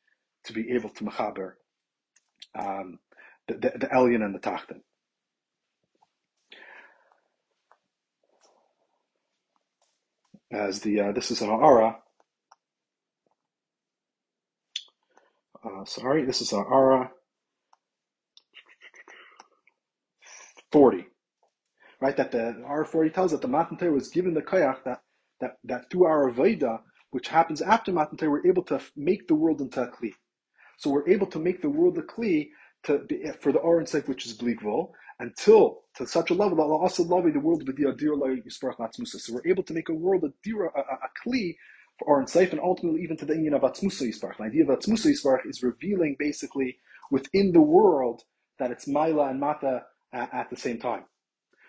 [0.46, 1.54] to be able to Mechaber
[2.60, 3.00] um,
[3.48, 4.82] the, the, the and the Tachton.
[10.56, 11.98] As the uh, this is an Ara.
[15.62, 17.12] Uh, sorry, this is an Ara
[20.72, 21.08] 40.
[22.00, 25.02] Right, that the Ara 40 tells that the Matan was given the Kayach that,
[25.42, 26.80] that, that through our Veda,
[27.12, 30.12] which happens after Matan we're able to make the world into a Kli.
[30.78, 32.50] So we're able to make the world a Kli
[32.84, 36.78] to be, for the Oren which is Bligvol, until to such a level that Allah
[36.78, 40.34] also love the world with the Adir So we're able to make a world a
[40.44, 41.56] dira, a, a, a kli
[41.98, 44.38] for Or Ein Sof, and ultimately even to the Indian of Atzmusa Yisparach.
[44.38, 46.78] The idea of Atzmusa Yisparach is revealing basically
[47.12, 48.24] within the world
[48.60, 51.06] that it's Maila and Mata at, at the same time.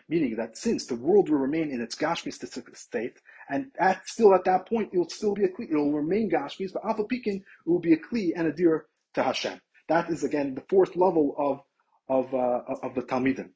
[0.08, 2.32] Meaning that since the world will remain in its Gashmi
[2.76, 3.18] state,
[3.48, 6.30] and at, still at that point, it will still be a Kli, it will remain
[6.30, 9.60] Gashmis, but Alpha Pekin, it will be a Kli and a Dir to Hashem.
[9.88, 11.60] That is again the fourth level of
[12.08, 13.50] of uh, of the Talmidim.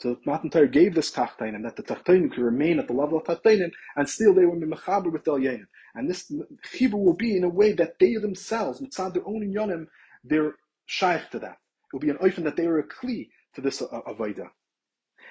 [0.00, 3.24] So Matan Torah gave this Tachtainim, that the Tachtainim could remain at the level of
[3.24, 5.66] Tachtainim, and still they be Mechaber with Del Yenim.
[5.94, 6.32] And this
[6.66, 9.86] Chibur will be in a way that they themselves, mitzad their own Yonim,
[10.24, 11.58] they're shaykh to that.
[11.86, 14.48] It will be an oifen that they are a kli to this uh, Avaida.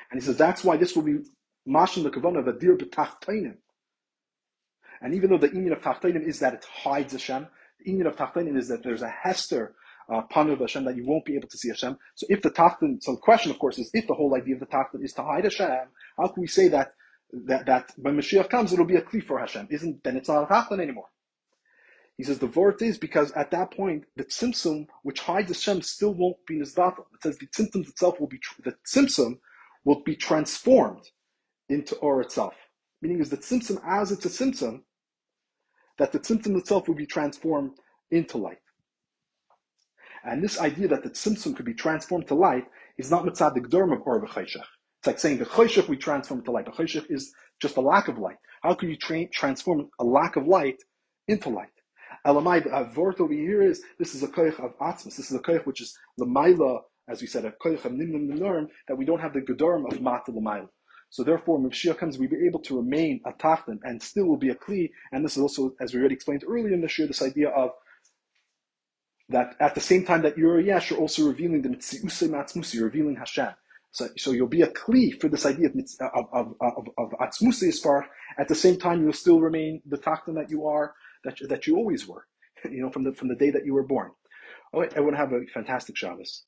[0.09, 1.19] And he says that's why this will be
[1.67, 3.57] Mashin the Kavanah of a dir b'tachtainim.
[5.01, 7.47] And even though the union of Tachtainim is that it hides Hashem,
[7.79, 9.75] the union of Tachtainim is that there's a Hester
[10.09, 11.97] uh, Hashem that you won't be able to see Hashem.
[12.15, 14.59] So if the Tachton, so the question of course is if the whole idea of
[14.59, 15.87] the Tachton is to hide Hashem,
[16.17, 16.93] how can we say that
[17.45, 19.67] that, that when Mashiach comes it'll be a kli for Hashem?
[19.71, 21.07] Isn't then it's not a Tachton anymore?
[22.17, 26.13] He says the vort is because at that point the tzimtzum which hides Hashem still
[26.13, 27.05] won't be nizdatel.
[27.13, 29.39] It says the tzimtzum itself will be the tzimtzum
[29.83, 31.03] will be transformed
[31.69, 32.53] into or itself.
[33.01, 34.81] Meaning is the tzimtzum as it's a tzimtzum,
[35.97, 37.71] that the tzimtzum itself will be transformed
[38.11, 38.59] into light.
[40.23, 42.65] And this idea that the tzimtzum could be transformed to light
[42.97, 44.57] is not mitzad the gdurm of or It's
[45.05, 46.65] like saying the choshech we transform to light.
[46.65, 48.37] The choshech is just a lack of light.
[48.61, 50.77] How can you tra- transform a lack of light
[51.27, 51.67] into light?
[52.25, 55.17] Elamai, the vort over here is this is a koich of atzmas.
[55.17, 58.67] This is a koich which is lamaila, as we said, a koich of nimnim minorim,
[58.87, 60.69] that we don't have the gedarm of mata lamaila.
[61.09, 64.37] So therefore, when Mashiach comes, we'll be able to remain a tachton and still will
[64.37, 64.89] be a kli.
[65.11, 67.69] And this is also, as we already explained earlier in the shir, this idea of
[69.29, 72.75] that at the same time that you're a yesh, you're also revealing the mitziusei matzmusi,
[72.75, 73.49] you're revealing Hashem.
[73.91, 78.03] So, so you'll be a kli for this idea of of of, of, of atzmusi
[78.39, 80.93] At the same time, you'll still remain the tachton that you are,
[81.23, 82.25] that that you always were,
[82.69, 84.11] you know, from the from the day that you were born.
[84.73, 86.41] All right, everyone have a fantastic Shabbos.